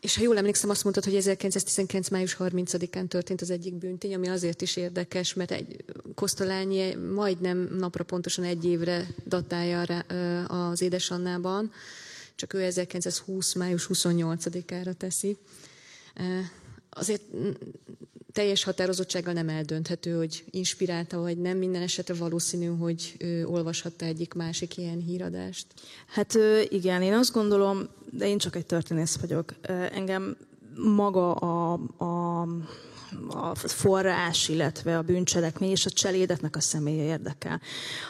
[0.00, 2.08] És ha jól emlékszem, azt mondtad, hogy 1919.
[2.08, 8.04] május 30-án történt az egyik bűntény, ami azért is érdekes, mert egy Kosztolányi majdnem napra
[8.04, 9.80] pontosan egy évre datálja
[10.48, 11.72] az édesannában,
[12.34, 13.54] csak ő 1920.
[13.54, 15.36] május 28-ára teszi.
[16.98, 17.22] Azért
[18.32, 21.58] teljes határozottsággal nem eldönthető, hogy inspirálta, vagy nem.
[21.58, 25.66] Minden esetre valószínű, hogy ő olvashatta egyik másik ilyen híradást.
[26.06, 29.54] Hát igen, én azt gondolom, de én csak egy történész vagyok.
[29.92, 30.36] Engem
[30.76, 31.72] maga a,
[32.04, 32.46] a
[33.28, 37.60] a forrás, illetve a bűncselekmény és a cselédetnek a személye érdekel.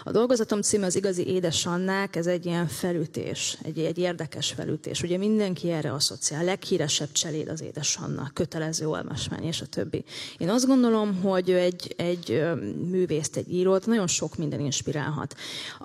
[0.04, 5.02] A dolgozatom címe az igazi édesannák, ez egy ilyen felütés, egy, egy érdekes felütés.
[5.02, 10.04] Ugye mindenki erre asszociál, leghíresebb cseléd az édesanna, kötelező olvasmány és a többi.
[10.38, 12.42] Én azt gondolom, hogy egy, egy
[12.90, 15.35] művészt, egy írót nagyon sok minden inspirálhat.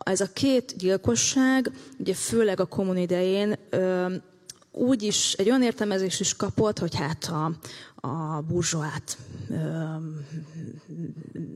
[0.03, 3.57] Ez a két gyilkosság, ugye főleg a kommun idején,
[4.71, 7.51] úgy is egy olyan értelmezés is kapott, hogy hát a,
[8.01, 9.17] a burzsóát,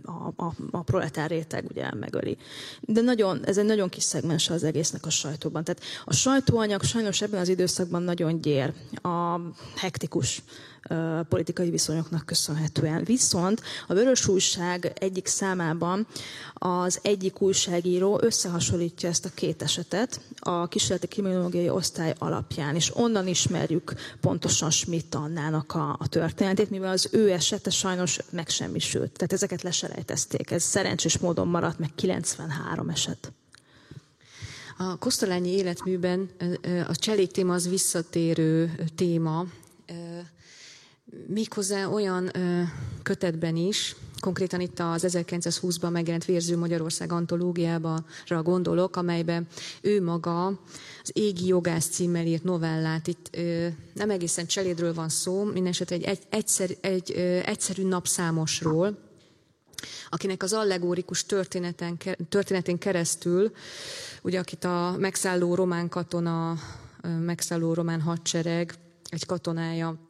[0.04, 2.38] a, a, a proletár réteg ugye megöli.
[2.82, 5.64] De nagyon, ez egy nagyon kis szegmens az egésznek a sajtóban.
[5.64, 8.74] Tehát a sajtóanyag sajnos ebben az időszakban nagyon gyér.
[9.02, 9.40] A
[9.76, 10.44] hektikus
[11.30, 13.04] politikai viszonyoknak köszönhetően.
[13.04, 16.08] Viszont a Vörös Újság egyik számában
[16.54, 23.28] az egyik újságíró összehasonlítja ezt a két esetet a kísérleti kriminológiai osztály alapján, és onnan
[23.28, 29.12] ismerjük pontosan Schmidt Annának a, a történetét, mivel az ő esete sajnos megsemmisült.
[29.12, 30.52] Tehát ezeket leselejtezték.
[30.52, 33.32] Ez szerencsés módon maradt meg 93 eset.
[34.78, 36.30] A Kosztolányi életműben
[36.88, 39.45] a cselék téma az visszatérő téma,
[41.28, 42.32] méghozzá olyan
[43.04, 48.04] kötetben is, konkrétan itt az 1920-ban megjelent Vérző Magyarország antológiára
[48.44, 49.48] gondolok, amelyben
[49.82, 53.08] ő maga az Égi jogász címmel írt novellát.
[53.08, 58.98] Itt ö, nem egészen cselédről van szó, mindesetre egy, egy, egyszer, egy ö, egyszerű napszámosról,
[60.10, 61.98] akinek az allegórikus történeten,
[62.30, 63.52] történetén keresztül,
[64.22, 66.58] ugye akit a megszálló román katona,
[67.20, 68.74] megszálló román hadsereg,
[69.10, 70.05] egy katonája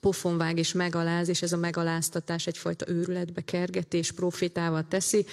[0.00, 5.26] pofonvág és megaláz, és ez a megaláztatás egyfajta őrületbe kergetés profétával teszi.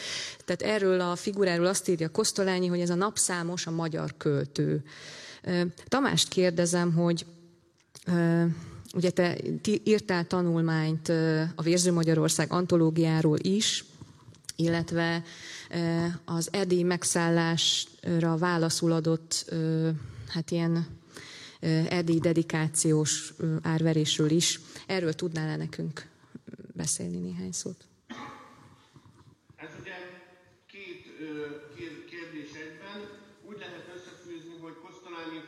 [0.46, 4.84] Tehát erről a figuráról azt írja Kosztolányi, hogy ez a napszámos a magyar költő.
[5.88, 7.26] Tamást kérdezem, hogy
[8.94, 9.38] ugye te
[9.84, 11.10] írtál tanulmányt
[11.56, 13.86] a Vérző Magyarország antológiáról is,
[14.56, 15.24] illetve
[16.26, 19.54] az erdélyi megszállásra válaszul adott
[20.28, 20.88] hát ilyen
[21.90, 24.60] erdélyi dedikációs árverésről is.
[24.88, 26.08] Erről tudnál-e nekünk
[26.74, 27.88] beszélni néhány szót?
[29.56, 29.96] Ez ugye
[30.68, 31.02] két,
[31.78, 33.00] két kérdés egyben.
[33.50, 35.42] Úgy lehet összefűzni, hogy Kosztolányi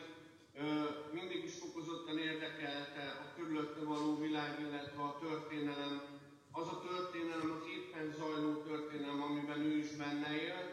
[1.13, 6.01] mindig is fokozottan érdekelte a körülötte való világ, illetve a történelem.
[6.51, 10.71] Az a történelem, az éppen zajló történelem, amiben ő is benne élt,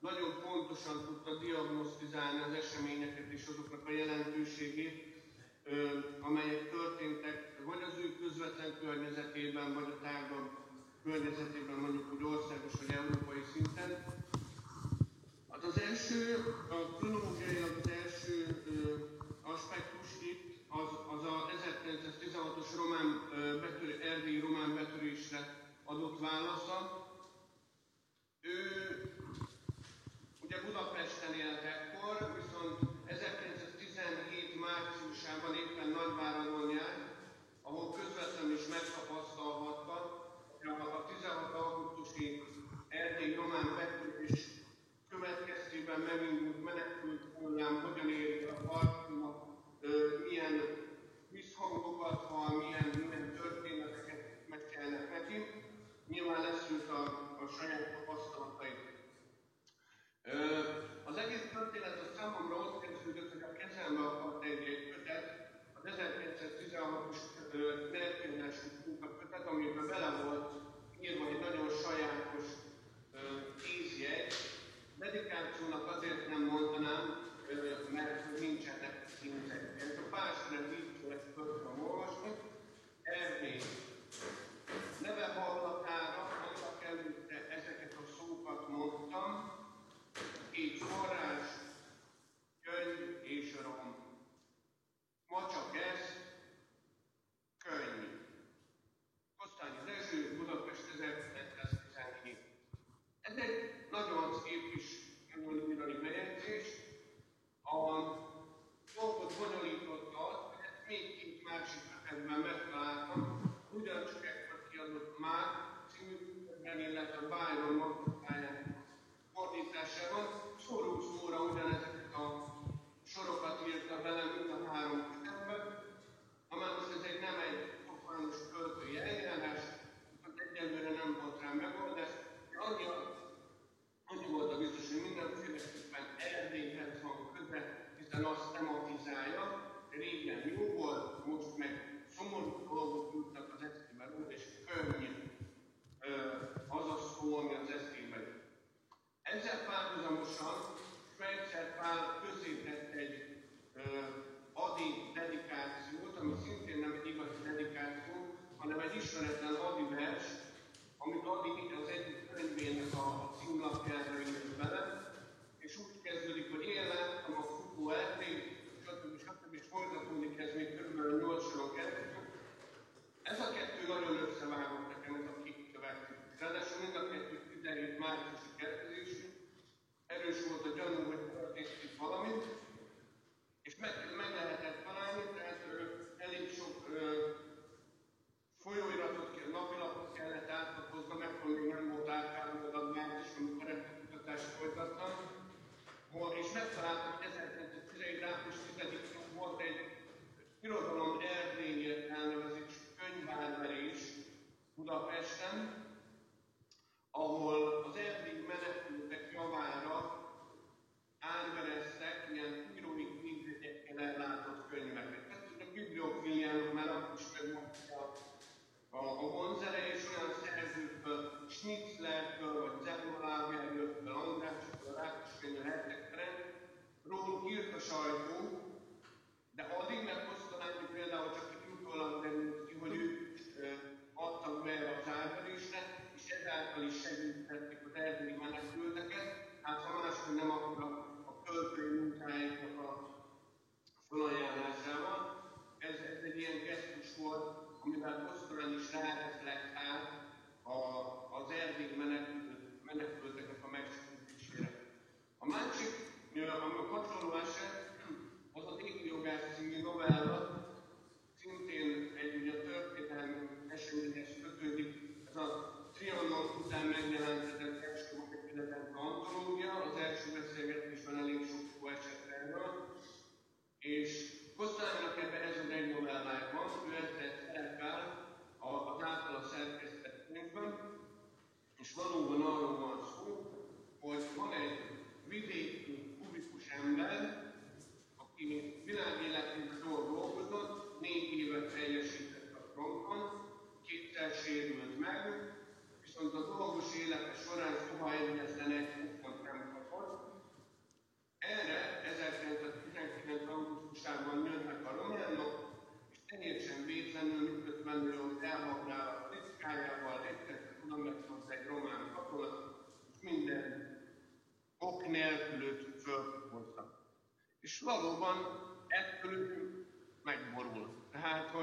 [0.00, 0.30] nagyon
[0.76, 4.96] pontosan tudta diagnosztizálni az eseményeket és azoknak a jelentőségét,
[6.20, 10.50] amelyek történtek, vagy az ő közvetlen környezetében, vagy a tágabb
[11.04, 13.90] környezetében, mondjuk úgy országos vagy európai szinten.
[15.50, 16.20] Hát az első,
[16.70, 18.36] a kronológiailag az első
[19.42, 23.08] aspektus itt az, az a 1916-os román
[23.60, 25.40] betörő, erdélyi román betörésre
[25.84, 26.78] adott válasza.
[28.40, 28.56] Ő
[30.46, 37.06] Ugye Budapesten élt ekkor, viszont 1917 márciusában éppen Nagyváradon járt,
[37.62, 39.96] ahol közvetlenül is megtapasztalhatta,
[40.58, 40.68] hogy
[40.98, 42.42] a 16 augusztusi
[42.88, 44.40] erdély román betörés
[45.12, 49.38] következtében megindult menekült hullám, hogyan éri a partomat,
[50.28, 50.54] milyen
[51.30, 54.20] visszhangokat hall, milyen, milyen történeteket
[54.52, 55.36] mesélnek neki.
[56.12, 57.00] Nyilván leszült a,
[57.42, 58.05] a saját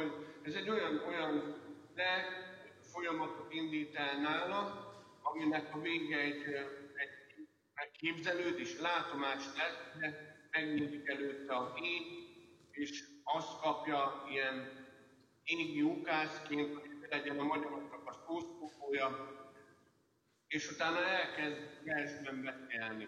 [0.10, 1.56] hogy ez egy olyan, olyan
[1.95, 2.26] le
[2.91, 4.91] folyamatot indít el nála,
[5.22, 6.43] aminek a vége egy,
[6.95, 12.01] egy megképzelődés, látomás lesz, de megnyílik előtte a ég,
[12.72, 14.86] és azt kapja ilyen
[15.43, 19.41] égi ukászként, hogy legyen a magyaroknak a szószkókója,
[20.47, 23.08] és utána elkezd versben beszélni.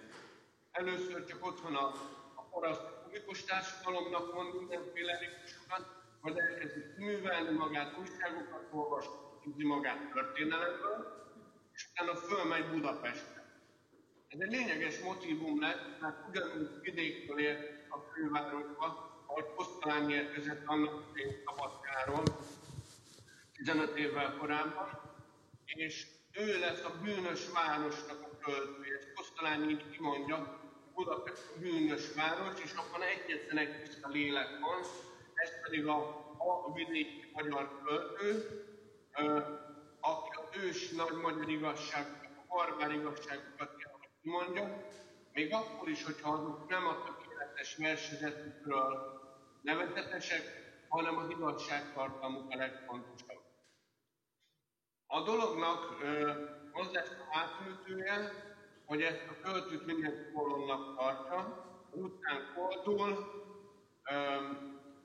[0.71, 1.87] Először csak otthon a,
[2.35, 9.05] a paraszt kubikus társadalomnak van mindenféle rikusokat, az elkezdi művelni magát, újságokat olvas,
[9.43, 11.23] tudni magát történelemből,
[11.73, 13.43] és utána fölmegy Budapestre.
[14.27, 21.03] Ez egy lényeges motivum lett, mert ugyanúgy vidékről ért a fővárosba, ahogy Kosztalányi érkezett annak
[21.11, 22.23] idején Szabadkáról,
[23.53, 25.01] 15 évvel korábban,
[25.65, 28.97] és ő lesz a bűnös városnak a költője.
[28.97, 30.59] És Kosztalányi így kimondja,
[30.93, 34.83] Budapest a bűnös város, és abban egyetlen egy tiszta lélek van,
[35.45, 35.97] ez pedig a,
[36.37, 38.29] a vidéki magyar költő,
[39.99, 44.85] aki az ős nagy magyar igazságokat, a barbár igazságokat kell, hogy kimondja,
[45.33, 49.21] még akkor is, hogyha azok nem a tökéletes versezetükről
[49.61, 50.41] nevezetesek,
[50.89, 53.43] hanem az igazságtartalmuk a legfontosabb.
[55.07, 56.01] A dolognak
[56.71, 58.31] az lesz átültője,
[58.85, 63.43] hogy ezt a költőt mindenki kolonnak tartja, után fordul,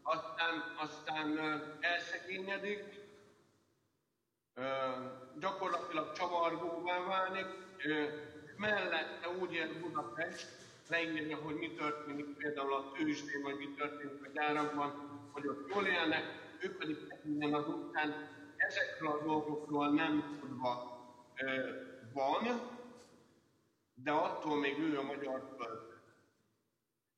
[0.02, 1.38] aztán, aztán
[1.80, 3.00] elszegényedik,
[5.38, 7.46] gyakorlatilag csavargóvá válik,
[8.56, 10.48] mellette úgy ér Budapest,
[10.88, 14.90] leírja, hogy mi történik például a tőzsdén, vagy mi történik a gyárakban,
[15.32, 16.24] hogy ott jól élnek,
[16.58, 20.98] ők pedig minden az után ezekről a dolgokról nem tudva
[22.12, 22.60] van,
[23.94, 25.89] de attól még ő a magyar föld.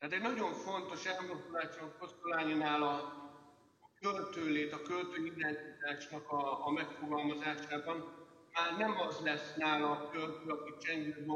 [0.03, 3.13] Tehát egy nagyon fontos elmozdulás a Kosztolányinál a
[4.01, 7.97] költőlét, a költő identitásnak a, a megfogalmazásában
[8.53, 11.27] már nem az lesz nála a költő, aki csengő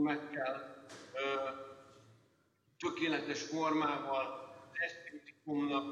[0.00, 0.18] meg
[1.12, 1.50] ö,
[2.78, 5.84] tökéletes formával, esztétikumnak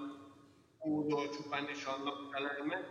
[0.78, 2.82] módol csupán és annak felel meg.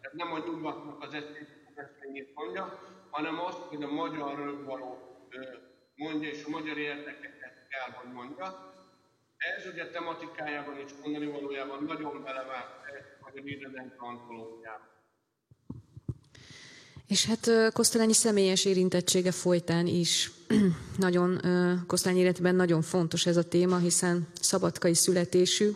[0.00, 2.80] Tehát nem a nyugatnak az esztétikum eszményét mondja,
[3.10, 4.98] hanem azt, hogy a magyar való
[5.94, 8.78] mondja, és a magyar érdekeket kell, hogy mondja.
[9.40, 12.80] Ez ugye tematikájában és mondani valójában nagyon belevált
[13.98, 14.88] a magyar.
[17.06, 20.30] És hát Kosztolányi személyes érintettsége folytán is
[20.96, 21.40] nagyon,
[21.86, 25.70] Kosztolányi életben nagyon fontos ez a téma, hiszen szabadkai születésű,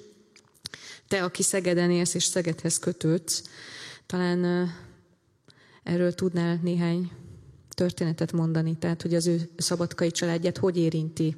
[1.09, 3.43] te, aki Szegeden élsz és Szegedhez kötődsz,
[4.07, 4.71] talán
[5.83, 7.11] erről tudnál néhány
[7.69, 11.37] történetet mondani, tehát hogy az ő szabadkai családját hogy érinti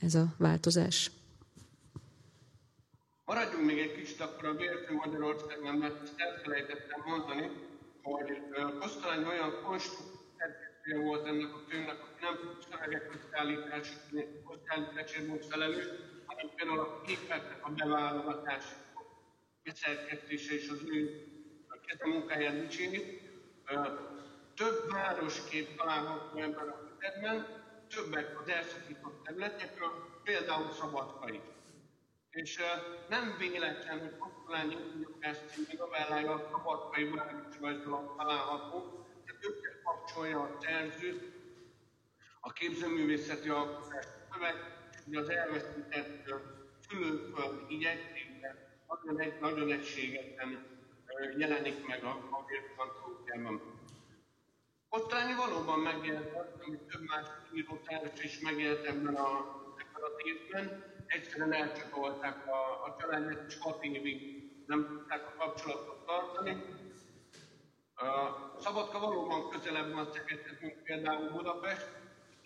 [0.00, 1.10] ez a változás?
[3.30, 7.50] Maradjunk még egy kicsit akkor a bértő Magyarországon, mert ezt elfelejtettem mondani,
[8.02, 8.42] hogy
[8.80, 15.84] Kosztolány olyan konstruktív volt ennek a filmnek, hogy nem szövegek összeállításért volt felelős,
[16.24, 18.64] hanem például a képeknek a beválogatás,
[19.62, 21.26] beszerkesztése és az ő
[22.04, 23.20] munkáját dicséri.
[24.54, 27.46] Több városkép található ebben a kötetben,
[27.94, 31.40] többek az elszakított területekről, például Szabadkai.
[32.30, 32.64] És uh,
[33.08, 34.76] nem véletlen, hogy Kosztolányi
[35.18, 41.32] ezt című novellája a Szabadkai városrajzolak található, tehát össze kapcsolja a szerzőt,
[42.40, 44.54] a képzőművészeti alkotás szöveg,
[45.10, 46.34] és az elveszített
[46.88, 48.58] szülőföld igyekségben
[48.88, 50.78] nagyon, egy, nagyon egységesen
[51.38, 53.78] jelenik meg a, a vértantológiában.
[54.88, 59.28] Kosztolányi valóban megjelent, amit több más írótárs is megjelent ebben a,
[59.78, 66.06] ebben a tévben, egyszerűen elcsatolták a, a családját, és hat évig nem tudták a kapcsolatot
[66.06, 66.64] tartani.
[67.94, 71.88] A Szabadka valóban közelebb van Szegedhez, mint például Budapest,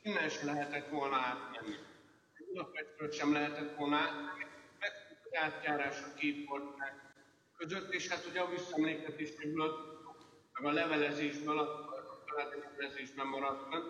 [0.02, 1.74] innen se lehetett volna átmenni.
[2.46, 4.44] Budapestről sem lehetett volna átmenni,
[5.24, 6.92] az átjárás a két ország
[7.56, 9.72] között, és hát ugye a visszaemlékezésből,
[10.52, 13.82] meg a levelezésből, a családi levelezésben maradt fönn,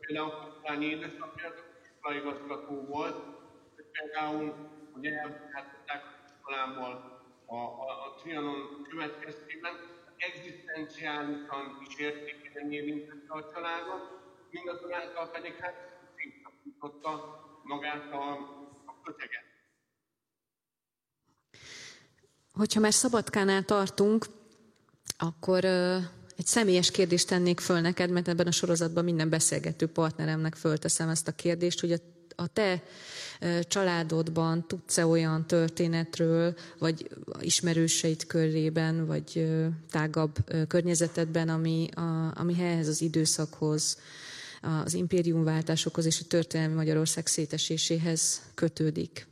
[0.00, 1.54] például Kaplányi édesapja,
[2.00, 3.41] a igazgató volt,
[3.92, 4.54] például
[4.96, 5.28] ugye a
[6.42, 9.72] iskolából a, a, a Trianon következtében,
[10.16, 14.02] egzisztenciálisan is értékében érintette a családot,
[14.50, 15.74] mindazonáltal pedig hát
[16.16, 17.10] szétszakította
[17.62, 18.30] magát a,
[18.86, 19.44] a köteget.
[22.52, 24.26] Hogyha már Szabadkánál tartunk,
[25.18, 25.64] akkor
[26.36, 31.28] egy személyes kérdést tennék föl neked, mert ebben a sorozatban minden beszélgető partneremnek fölteszem ezt
[31.28, 31.96] a kérdést, hogy a,
[32.36, 32.82] a te
[33.60, 37.10] családodban tudsz-e olyan történetről, vagy
[37.40, 39.46] ismerőseid körében, vagy
[39.90, 40.36] tágabb
[40.68, 44.00] környezetedben, ami, a, ami ehhez az időszakhoz,
[44.84, 49.26] az impériumváltásokhoz és a történelmi Magyarország széteséséhez kötődik?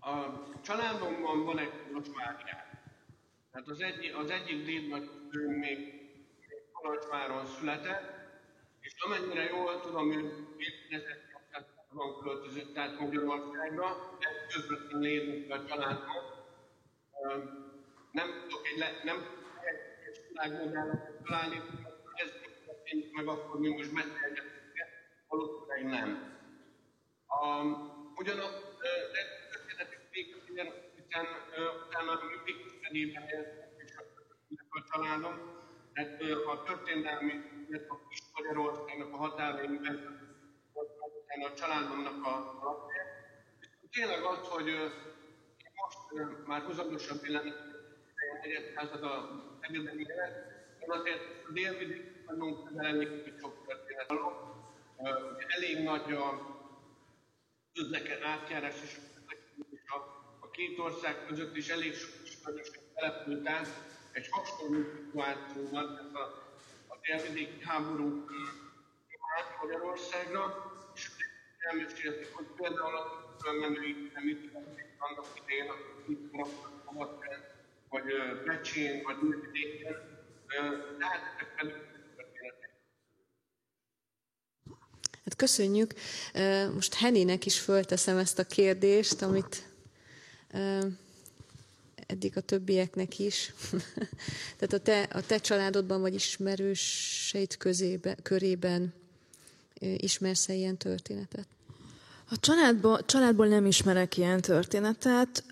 [0.00, 2.82] A családomban van egy Kolozsvárjár.
[3.52, 5.78] Tehát az, egy, az egyik dédnagyszülőm még,
[6.72, 8.23] Kolozsváron született,
[8.94, 10.46] és amennyire jól tudom, ő
[10.90, 16.24] 1860-ban költözött át Magyarországra, ez közvetlenül élünk a családban.
[18.10, 19.16] Nem tudok egy, le, nem
[19.64, 21.62] egy világmodellet találni,
[22.14, 22.30] ez
[22.66, 24.52] történik meg, akkor mi most beszélgetünk,
[25.28, 26.32] valószínűleg nem.
[27.42, 28.74] Um, ugyanakkor
[30.54, 31.26] hiszen, hiszen
[31.86, 33.72] utána mindig felébe helyeztek
[34.68, 35.34] a családom,
[35.92, 37.32] tehát a történelmi,
[37.68, 39.80] illetve a kis Magyarországnak a határain
[41.50, 43.02] a családomnak a alapja.
[43.90, 44.70] Tényleg az, hogy
[45.74, 50.52] most már húzamosabb élet, a negyedszázad a egyedemi élet,
[50.86, 53.06] azért a délvidék nagyon közel
[53.40, 54.12] sok történet.
[55.48, 56.52] Elég nagy a
[57.72, 58.98] közleken átjárás és
[60.54, 63.68] két ország között is elég sok ismerőség települt át
[64.12, 66.43] egy hasonló szituációban, ez a,
[67.04, 68.24] a délvidéki háború
[69.60, 71.10] Magyarországra, és
[71.58, 74.52] elmesélték, hogy például a fölmenői nem itt
[74.98, 76.30] annak idején, akik itt
[77.88, 78.04] vagy
[78.46, 80.12] Becsén, vagy Újvidéken.
[80.98, 81.86] Lehetnek velük
[82.16, 82.70] történetek.
[85.24, 85.94] Hát köszönjük.
[86.74, 89.62] Most Heninek is fölteszem ezt a kérdést, amit
[92.06, 93.54] eddig a többieknek is.
[94.58, 98.92] Tehát a te, a te családodban vagy ismerőseid közébe, körében
[99.96, 101.46] ismersz-e ilyen történetet?
[102.30, 105.44] A családból, családból nem ismerek ilyen történetet,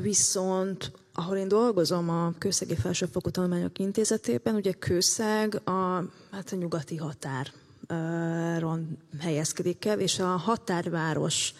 [0.00, 6.96] viszont ahol én dolgozom a Kőszegi Felsőfokú Tanulmányok Intézetében, ugye Kőszeg a, hát a nyugati
[6.96, 11.54] határon helyezkedik el, és a határváros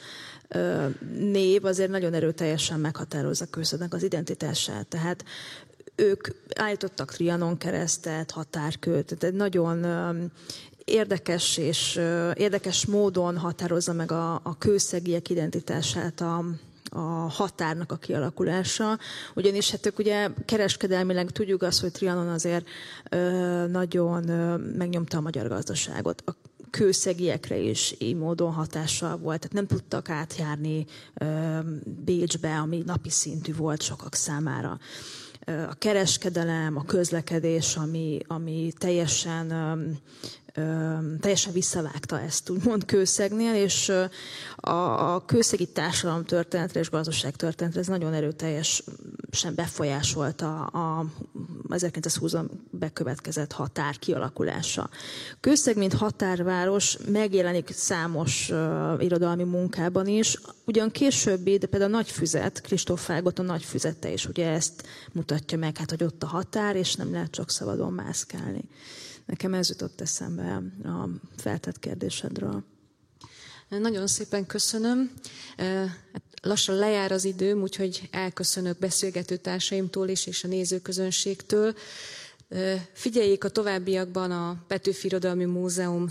[1.18, 4.86] név azért nagyon erőteljesen meghatározza Kőszegnek az identitását.
[4.86, 5.24] Tehát
[5.94, 9.86] ők állítottak Trianon keresztet, határköt, tehát nagyon
[10.84, 12.00] érdekes és
[12.34, 16.44] érdekes módon határozza meg a, a kőszegiek identitását a,
[16.90, 18.98] a határnak a kialakulása,
[19.34, 22.66] ugyanis hát ők ugye kereskedelmileg tudjuk azt, hogy Trianon azért
[23.10, 23.18] ö,
[23.66, 26.22] nagyon ö, megnyomta a magyar gazdaságot.
[26.26, 30.86] A kőszegiekre is így módon hatással volt, tehát nem tudtak átjárni
[32.04, 34.78] Bécsbe, ami napi szintű volt sokak számára.
[35.46, 39.52] A kereskedelem, a közlekedés, ami, ami teljesen
[41.20, 43.92] teljesen visszavágta ezt úgymond kőszegnél, és
[44.56, 51.06] a, a kőszegi társadalom történetre és gazdaság történetre ez nagyon erőteljesen befolyásolta a
[51.68, 54.90] 1920-ban bekövetkezett határ kialakulása.
[55.40, 62.60] Kőszeg, mint határváros megjelenik számos uh, irodalmi munkában is, ugyan későbbi, de például a Nagyfüzet,
[62.60, 66.94] Kristóf Fágot a Nagyfüzete is ugye ezt mutatja meg, hát hogy ott a határ, és
[66.94, 68.68] nem lehet csak szabadon mászkálni.
[69.28, 72.64] Nekem ez jutott eszembe a feltett kérdésedről.
[73.68, 75.12] Nagyon szépen köszönöm.
[76.12, 81.74] Hát lassan lejár az időm, úgyhogy elköszönök beszélgető társaimtól is, és a nézőközönségtől.
[82.92, 86.06] Figyeljék a továbbiakban a Petőfi Irodalmi Múzeum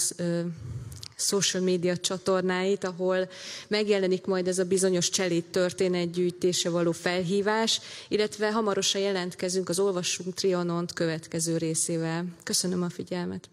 [1.19, 3.29] social media csatornáit, ahol
[3.67, 10.93] megjelenik majd ez a bizonyos cselét történetgyűjtése való felhívás, illetve hamarosan jelentkezünk az Olvassunk Trianont
[10.93, 12.25] következő részével.
[12.43, 13.49] Köszönöm a figyelmet!